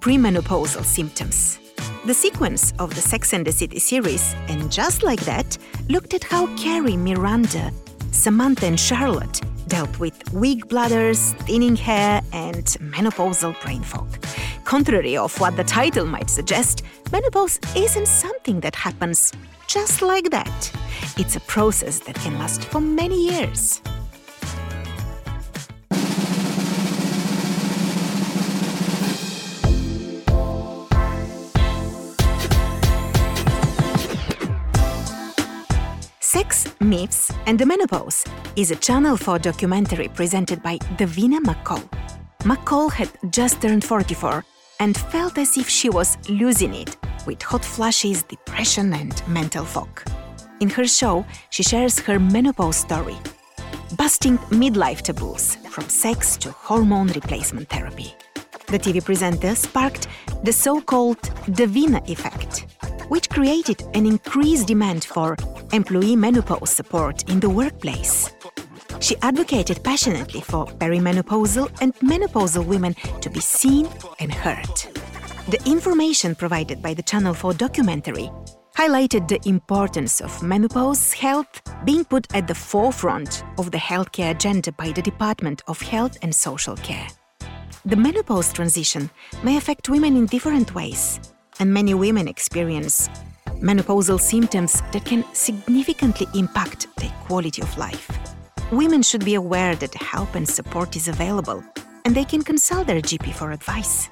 premenopausal 0.00 0.84
symptoms. 0.84 1.58
The 2.06 2.14
sequence 2.14 2.72
of 2.78 2.94
the 2.94 3.02
Sex 3.02 3.34
and 3.34 3.46
the 3.46 3.52
City 3.52 3.78
series, 3.78 4.34
and 4.48 4.72
just 4.72 5.02
like 5.02 5.20
that, 5.26 5.58
looked 5.90 6.14
at 6.14 6.24
how 6.24 6.46
Carrie, 6.56 6.96
Miranda, 6.96 7.70
Samantha, 8.10 8.66
and 8.66 8.78
Charlotte 8.78 9.40
dealt 9.68 9.98
with 9.98 10.32
weak 10.32 10.68
bladders, 10.68 11.32
thinning 11.46 11.76
hair, 11.76 12.20
and 12.32 12.64
menopausal 12.80 13.60
brain 13.62 13.82
fog. 13.82 14.08
Contrary 14.64 15.16
of 15.16 15.38
what 15.40 15.56
the 15.56 15.64
title 15.64 16.06
might 16.06 16.28
suggest, 16.28 16.82
menopause 17.12 17.58
isn't 17.76 18.08
something 18.08 18.60
that 18.60 18.74
happens 18.74 19.32
just 19.66 20.02
like 20.02 20.30
that. 20.30 20.72
It's 21.16 21.36
a 21.36 21.40
process 21.40 22.00
that 22.00 22.16
can 22.16 22.38
last 22.38 22.64
for 22.64 22.80
many 22.80 23.30
years. 23.30 23.80
Sex, 36.40 36.66
Myths, 36.80 37.30
and 37.44 37.58
the 37.58 37.66
Menopause 37.66 38.24
is 38.56 38.70
a 38.70 38.76
Channel 38.76 39.18
4 39.18 39.40
documentary 39.40 40.08
presented 40.08 40.62
by 40.62 40.78
Davina 40.96 41.38
McCall. 41.38 41.86
McCall 42.44 42.90
had 42.90 43.10
just 43.30 43.60
turned 43.60 43.84
44 43.84 44.42
and 44.78 44.96
felt 44.96 45.36
as 45.36 45.58
if 45.58 45.68
she 45.68 45.90
was 45.90 46.16
losing 46.30 46.72
it 46.72 46.96
with 47.26 47.42
hot 47.42 47.62
flushes, 47.62 48.22
depression, 48.22 48.94
and 48.94 49.22
mental 49.28 49.66
fog. 49.66 50.00
In 50.60 50.70
her 50.70 50.86
show, 50.86 51.26
she 51.50 51.62
shares 51.62 51.98
her 51.98 52.18
menopause 52.18 52.76
story, 52.76 53.18
busting 53.98 54.38
midlife 54.48 55.02
taboos 55.02 55.56
from 55.68 55.90
sex 55.90 56.38
to 56.38 56.52
hormone 56.52 57.08
replacement 57.08 57.68
therapy. 57.68 58.14
The 58.68 58.78
TV 58.78 59.04
presenter 59.04 59.54
sparked 59.54 60.06
the 60.42 60.54
so 60.54 60.80
called 60.80 61.20
Davina 61.58 62.00
effect, 62.08 62.64
which 63.10 63.28
created 63.28 63.82
an 63.92 64.06
increased 64.06 64.68
demand 64.68 65.04
for 65.04 65.36
employee 65.72 66.16
menopause 66.16 66.70
support 66.70 67.28
in 67.28 67.40
the 67.40 67.50
workplace. 67.50 68.32
She 69.00 69.16
advocated 69.22 69.82
passionately 69.82 70.40
for 70.40 70.66
perimenopausal 70.66 71.80
and 71.80 71.94
menopausal 71.96 72.66
women 72.66 72.94
to 73.20 73.30
be 73.30 73.40
seen 73.40 73.88
and 74.18 74.32
heard. 74.32 74.74
The 75.48 75.62
information 75.66 76.34
provided 76.34 76.82
by 76.82 76.94
the 76.94 77.02
Channel 77.02 77.34
4 77.34 77.54
documentary 77.54 78.30
highlighted 78.76 79.28
the 79.28 79.40
importance 79.48 80.20
of 80.20 80.42
menopause 80.42 81.12
health 81.12 81.62
being 81.84 82.04
put 82.04 82.26
at 82.34 82.46
the 82.46 82.54
forefront 82.54 83.44
of 83.58 83.70
the 83.70 83.78
healthcare 83.78 84.30
agenda 84.30 84.72
by 84.72 84.92
the 84.92 85.02
Department 85.02 85.62
of 85.66 85.80
Health 85.80 86.16
and 86.22 86.34
Social 86.34 86.76
Care. 86.76 87.08
The 87.84 87.96
menopause 87.96 88.52
transition 88.52 89.10
may 89.42 89.56
affect 89.56 89.88
women 89.88 90.16
in 90.16 90.26
different 90.26 90.74
ways, 90.74 91.20
and 91.58 91.72
many 91.72 91.94
women 91.94 92.28
experience 92.28 93.08
menopausal 93.60 94.20
symptoms 94.20 94.82
that 94.92 95.04
can 95.04 95.24
significantly 95.32 96.26
impact 96.34 96.86
their 96.96 97.12
quality 97.26 97.62
of 97.62 97.78
life. 97.78 98.10
Women 98.72 99.02
should 99.02 99.24
be 99.24 99.34
aware 99.34 99.74
that 99.76 99.94
help 99.94 100.34
and 100.34 100.48
support 100.48 100.96
is 100.96 101.08
available, 101.08 101.62
and 102.04 102.14
they 102.14 102.24
can 102.24 102.42
consult 102.42 102.86
their 102.86 103.00
GP 103.00 103.34
for 103.34 103.52
advice. 103.52 104.08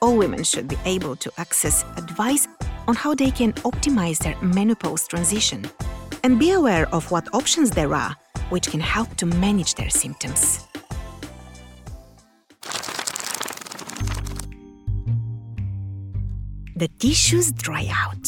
All 0.00 0.16
women 0.16 0.44
should 0.44 0.68
be 0.68 0.78
able 0.84 1.16
to 1.16 1.32
access 1.38 1.84
advice 1.96 2.48
on 2.88 2.94
how 2.94 3.14
they 3.14 3.30
can 3.30 3.52
optimize 3.64 4.18
their 4.18 4.36
menopause 4.42 5.06
transition 5.06 5.64
and 6.24 6.38
be 6.38 6.52
aware 6.52 6.88
of 6.94 7.10
what 7.10 7.32
options 7.34 7.70
there 7.70 7.94
are 7.94 8.16
which 8.52 8.70
can 8.70 8.80
help 8.80 9.08
to 9.16 9.24
manage 9.24 9.74
their 9.76 9.88
symptoms. 9.88 10.68
The 16.76 16.88
tissues 16.98 17.50
dry 17.52 17.88
out, 17.90 18.26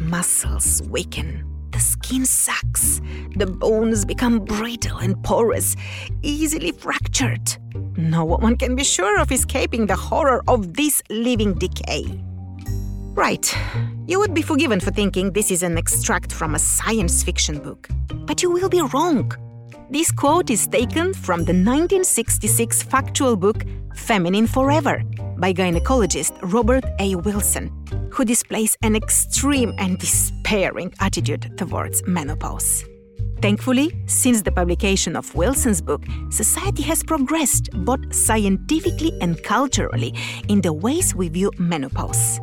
muscles 0.00 0.82
weaken, 0.82 1.44
the 1.70 1.80
skin 1.80 2.24
sucks, 2.24 3.00
the 3.36 3.46
bones 3.46 4.04
become 4.04 4.44
brittle 4.44 4.98
and 4.98 5.22
porous, 5.24 5.76
easily 6.22 6.72
fractured. 6.72 7.56
No 7.96 8.24
one 8.24 8.56
can 8.56 8.76
be 8.76 8.84
sure 8.84 9.20
of 9.20 9.32
escaping 9.32 9.86
the 9.86 9.96
horror 9.96 10.42
of 10.48 10.74
this 10.74 11.02
living 11.10 11.54
decay. 11.54 12.04
Right, 13.14 13.56
you 14.06 14.18
would 14.18 14.34
be 14.34 14.42
forgiven 14.42 14.80
for 14.80 14.90
thinking 14.90 15.32
this 15.32 15.50
is 15.50 15.62
an 15.62 15.78
extract 15.78 16.32
from 16.32 16.54
a 16.54 16.58
science 16.58 17.22
fiction 17.22 17.58
book. 17.58 17.88
But 18.26 18.42
you 18.42 18.50
will 18.50 18.68
be 18.68 18.82
wrong. 18.92 19.32
This 19.90 20.10
quote 20.10 20.50
is 20.50 20.66
taken 20.66 21.14
from 21.14 21.40
the 21.40 21.52
1966 21.52 22.82
factual 22.82 23.36
book 23.36 23.64
Feminine 23.94 24.46
Forever 24.46 25.02
by 25.44 25.52
gynecologist 25.52 26.32
Robert 26.54 26.84
A. 27.00 27.16
Wilson, 27.16 27.70
who 28.10 28.24
displays 28.24 28.78
an 28.80 28.96
extreme 28.96 29.74
and 29.78 29.98
despairing 29.98 30.90
attitude 31.00 31.52
towards 31.58 32.02
menopause. 32.06 32.82
Thankfully, 33.42 33.92
since 34.06 34.40
the 34.40 34.50
publication 34.50 35.14
of 35.14 35.34
Wilson's 35.34 35.82
book, 35.82 36.02
society 36.30 36.82
has 36.84 37.02
progressed 37.02 37.68
both 37.84 38.14
scientifically 38.14 39.12
and 39.20 39.42
culturally 39.42 40.14
in 40.48 40.62
the 40.62 40.72
ways 40.72 41.14
we 41.14 41.28
view 41.28 41.50
menopause. 41.58 42.40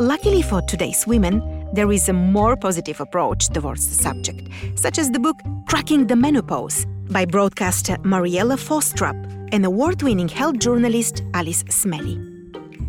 Luckily 0.00 0.40
for 0.40 0.62
today's 0.62 1.06
women, 1.06 1.42
there 1.74 1.92
is 1.92 2.08
a 2.08 2.14
more 2.14 2.56
positive 2.56 2.98
approach 3.02 3.50
towards 3.50 3.86
the 3.90 4.02
subject, 4.02 4.48
such 4.74 4.96
as 4.96 5.10
the 5.10 5.20
book 5.20 5.36
Cracking 5.68 6.06
the 6.06 6.16
Menopause 6.16 6.86
by 7.10 7.26
broadcaster 7.26 7.98
Mariella 8.04 8.56
Frostrup 8.56 9.18
and 9.52 9.66
award 9.66 10.02
winning 10.02 10.28
health 10.28 10.58
journalist 10.58 11.22
Alice 11.34 11.62
Smellie. 11.64 12.27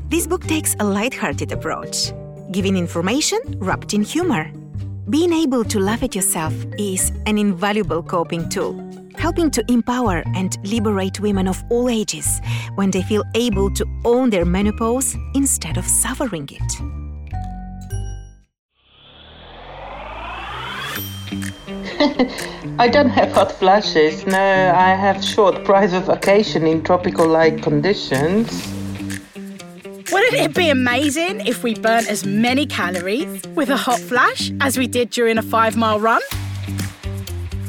This 0.09 0.25
book 0.25 0.43
takes 0.47 0.75
a 0.79 0.83
light-hearted 0.83 1.51
approach, 1.51 2.13
giving 2.51 2.75
information 2.75 3.37
wrapped 3.59 3.93
in 3.93 4.01
humor. 4.01 4.51
Being 5.07 5.31
able 5.31 5.63
to 5.65 5.79
laugh 5.79 6.01
at 6.01 6.15
yourself 6.15 6.51
is 6.79 7.11
an 7.27 7.37
invaluable 7.37 8.01
coping 8.01 8.49
tool, 8.49 8.73
helping 9.15 9.51
to 9.51 9.63
empower 9.69 10.23
and 10.33 10.57
liberate 10.63 11.19
women 11.19 11.47
of 11.47 11.63
all 11.69 11.89
ages 11.89 12.41
when 12.73 12.89
they 12.89 13.03
feel 13.03 13.23
able 13.35 13.69
to 13.75 13.85
own 14.03 14.31
their 14.31 14.45
menopause 14.45 15.15
instead 15.35 15.77
of 15.77 15.85
suffering 15.85 16.49
it. 16.51 16.81
I 22.79 22.87
don't 22.87 23.09
have 23.09 23.31
hot 23.31 23.51
flashes. 23.51 24.25
No, 24.25 24.73
I 24.75 24.95
have 24.95 25.23
short 25.23 25.63
private 25.63 26.05
vacation 26.07 26.65
in 26.65 26.83
tropical-like 26.83 27.61
conditions. 27.61 28.78
Wouldn't 30.11 30.33
it 30.33 30.55
be 30.55 30.69
amazing 30.69 31.41
if 31.45 31.61
we 31.61 31.75
burnt 31.75 32.09
as 32.09 32.25
many 32.25 32.65
calories 32.65 33.45
with 33.55 33.69
a 33.69 33.77
hot 33.77 33.99
flash 33.99 34.51
as 34.59 34.75
we 34.75 34.87
did 34.87 35.11
during 35.11 35.37
a 35.37 35.43
five 35.43 35.77
mile 35.77 35.99
run? 35.99 36.21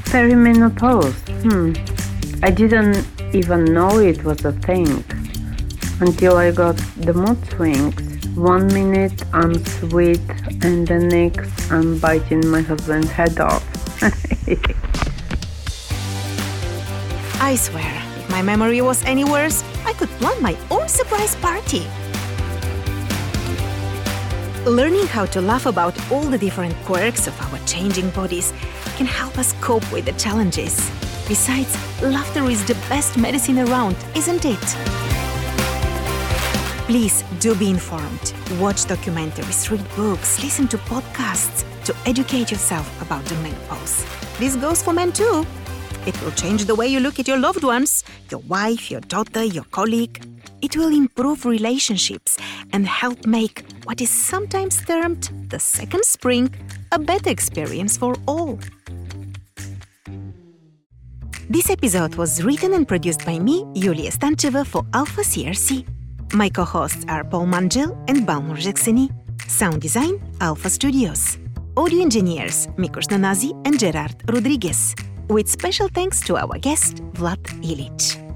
Perimenopause. 0.05 1.13
Hmm. 1.43 1.75
I 2.43 2.51
didn't 2.51 3.07
even 3.35 3.65
know 3.67 3.99
it 3.99 4.25
was 4.25 4.43
a 4.47 4.53
thing 4.53 5.05
until 6.01 6.39
I 6.39 6.51
got 6.51 6.77
the 6.97 7.13
mood 7.13 7.45
swings. 7.51 8.27
One 8.37 8.69
minute 8.69 9.23
I'm 9.35 9.63
sweet, 9.63 10.23
and 10.63 10.89
the 10.89 10.99
next 10.99 11.71
I'm 11.71 11.99
biting 11.99 12.49
my 12.49 12.63
husband's 12.63 13.11
head 13.11 13.39
off. 13.39 13.63
I 17.43 17.55
swear, 17.57 18.03
if 18.19 18.31
my 18.31 18.41
memory 18.41 18.81
was 18.81 19.05
any 19.05 19.25
worse, 19.25 19.63
I 19.85 19.93
could 19.93 20.09
plan 20.21 20.43
my 20.43 20.57
own 20.71 20.89
surprise 20.89 21.37
party. 21.37 21.87
Learning 24.67 25.07
how 25.07 25.25
to 25.25 25.41
laugh 25.41 25.65
about 25.65 25.97
all 26.13 26.25
the 26.25 26.37
different 26.37 26.77
quirks 26.85 27.27
of 27.27 27.41
our 27.41 27.59
changing 27.65 28.11
bodies 28.11 28.53
can 28.99 29.07
help 29.07 29.39
us 29.39 29.55
cope 29.63 29.91
with 29.91 30.05
the 30.05 30.13
challenges. 30.13 30.77
Besides, 31.27 31.75
laughter 32.03 32.45
is 32.45 32.63
the 32.67 32.75
best 32.91 33.17
medicine 33.17 33.59
around, 33.59 33.97
isn't 34.15 34.45
it? 34.45 34.61
Please 36.87 37.25
do 37.39 37.55
be 37.55 37.71
informed. 37.71 38.35
Watch 38.61 38.85
documentaries, 38.85 39.71
read 39.71 39.83
books, 39.97 40.43
listen 40.45 40.69
to 40.69 40.77
podcasts 40.77 41.65
to 41.85 41.97
educate 42.05 42.51
yourself 42.51 42.87
about 43.01 43.25
the 43.25 43.37
menopause. 43.37 44.05
This 44.39 44.57
goes 44.57 44.83
for 44.83 44.93
men 44.93 45.13
too. 45.13 45.47
It 46.07 46.21
will 46.21 46.33
change 46.33 46.67
the 46.67 46.75
way 46.75 46.87
you 46.87 47.01
look 47.01 47.19
at 47.19 47.27
your 47.27 47.39
loved 47.39 47.65
ones, 47.65 48.05
your 48.31 48.41
wife, 48.41 48.91
your 48.91 49.01
daughter, 49.01 49.43
your 49.43 49.65
colleague. 49.65 50.23
It 50.63 50.77
will 50.77 50.93
improve 50.93 51.47
relationships 51.47 52.37
and 52.73 52.87
help 52.87 53.27
make 53.27 53.65
what 53.85 54.01
is 54.01 54.11
sometimes 54.11 54.85
termed 54.85 55.31
the 55.49 55.59
second 55.59 56.05
spring 56.05 56.55
a 56.93 56.99
better 56.99 57.31
experience 57.31 57.97
for 57.97 58.15
all. 58.27 58.59
This 61.49 61.69
episode 61.71 62.15
was 62.15 62.45
written 62.45 62.75
and 62.75 62.87
produced 62.87 63.25
by 63.27 63.39
me, 63.39 63.65
Yuliya 63.75 64.13
Stancheva, 64.13 64.67
for 64.67 64.85
Alpha 64.95 65.23
CRC. 65.23 65.85
My 66.33 66.49
co 66.49 66.65
hosts 66.65 67.05
are 67.09 67.25
Paul 67.25 67.47
Mangel 67.47 67.97
and 68.09 68.27
Balnur 68.27 68.57
Jakseni. 68.57 69.11
Sound 69.49 69.81
design, 69.83 70.21
Alpha 70.41 70.71
Studios. 70.71 71.39
Audio 71.77 72.03
engineers, 72.03 72.69
Mikos 72.77 73.09
Nanazi 73.09 73.51
and 73.67 73.79
Gerard 73.81 74.15
Rodriguez. 74.29 74.95
With 75.29 75.49
special 75.49 75.89
thanks 75.89 76.21
to 76.23 76.37
our 76.37 76.59
guest, 76.59 76.97
Vlad 77.15 77.43
Illich. 77.63 78.30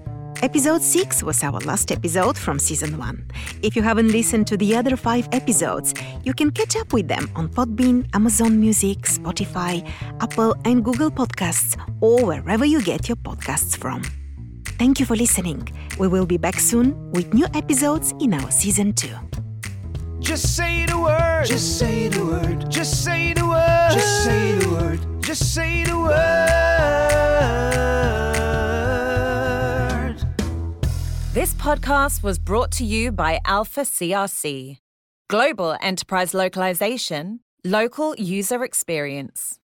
Episode 0.45 0.83
6 0.83 1.23
was 1.23 1.43
our 1.43 1.59
last 1.61 1.91
episode 1.91 2.37
from 2.37 2.59
Season 2.59 2.99
1. 2.99 3.31
If 3.63 3.75
you 3.75 3.81
haven't 3.81 4.09
listened 4.09 4.47
to 4.49 4.59
the 4.59 4.77
other 4.77 4.95
five 4.95 5.27
episodes, 5.33 5.95
you 6.23 6.35
can 6.35 6.51
catch 6.51 6.77
up 6.77 6.93
with 6.93 7.09
them 7.09 7.31
on 7.35 7.49
Podbean, 7.49 8.07
Amazon 8.13 8.61
Music, 8.61 8.99
Spotify, 9.05 9.91
Apple, 10.21 10.55
and 10.67 10.85
Google 10.85 11.11
Podcasts, 11.11 11.81
or 12.03 12.27
wherever 12.27 12.67
you 12.67 12.83
get 12.83 13.09
your 13.09 13.17
podcasts 13.17 13.75
from. 13.75 14.03
Thank 14.79 15.01
you 15.01 15.07
for 15.07 15.17
listening. 15.17 15.67
We 15.99 16.09
will 16.09 16.27
be 16.27 16.37
back 16.37 16.61
soon 16.61 17.11
with 17.13 17.33
new 17.33 17.47
episodes 17.55 18.13
in 18.21 18.35
our 18.35 18.51
Season 18.51 18.93
2. 18.93 19.09
Just 20.21 20.55
say 20.55 20.85
the 20.85 20.99
word. 20.99 21.47
Just 21.47 21.79
say 21.79 22.09
the 22.09 22.23
word. 22.23 22.71
Just 22.71 23.03
say 23.03 23.33
the 23.33 23.47
word. 23.47 23.93
Just 23.93 24.25
say 24.25 24.53
the 24.59 24.69
word. 24.69 25.23
Just 25.23 25.55
say 25.55 25.85
the 25.85 25.99
word. 25.99 27.94
This 31.35 31.53
podcast 31.55 32.23
was 32.23 32.39
brought 32.39 32.71
to 32.79 32.85
you 32.85 33.11
by 33.11 33.41
Alpha 33.45 33.81
CRC 33.81 34.77
Global 35.29 35.77
Enterprise 35.83 36.33
Localization, 36.33 37.41
Local 37.65 38.15
User 38.15 38.63
Experience. 38.63 39.53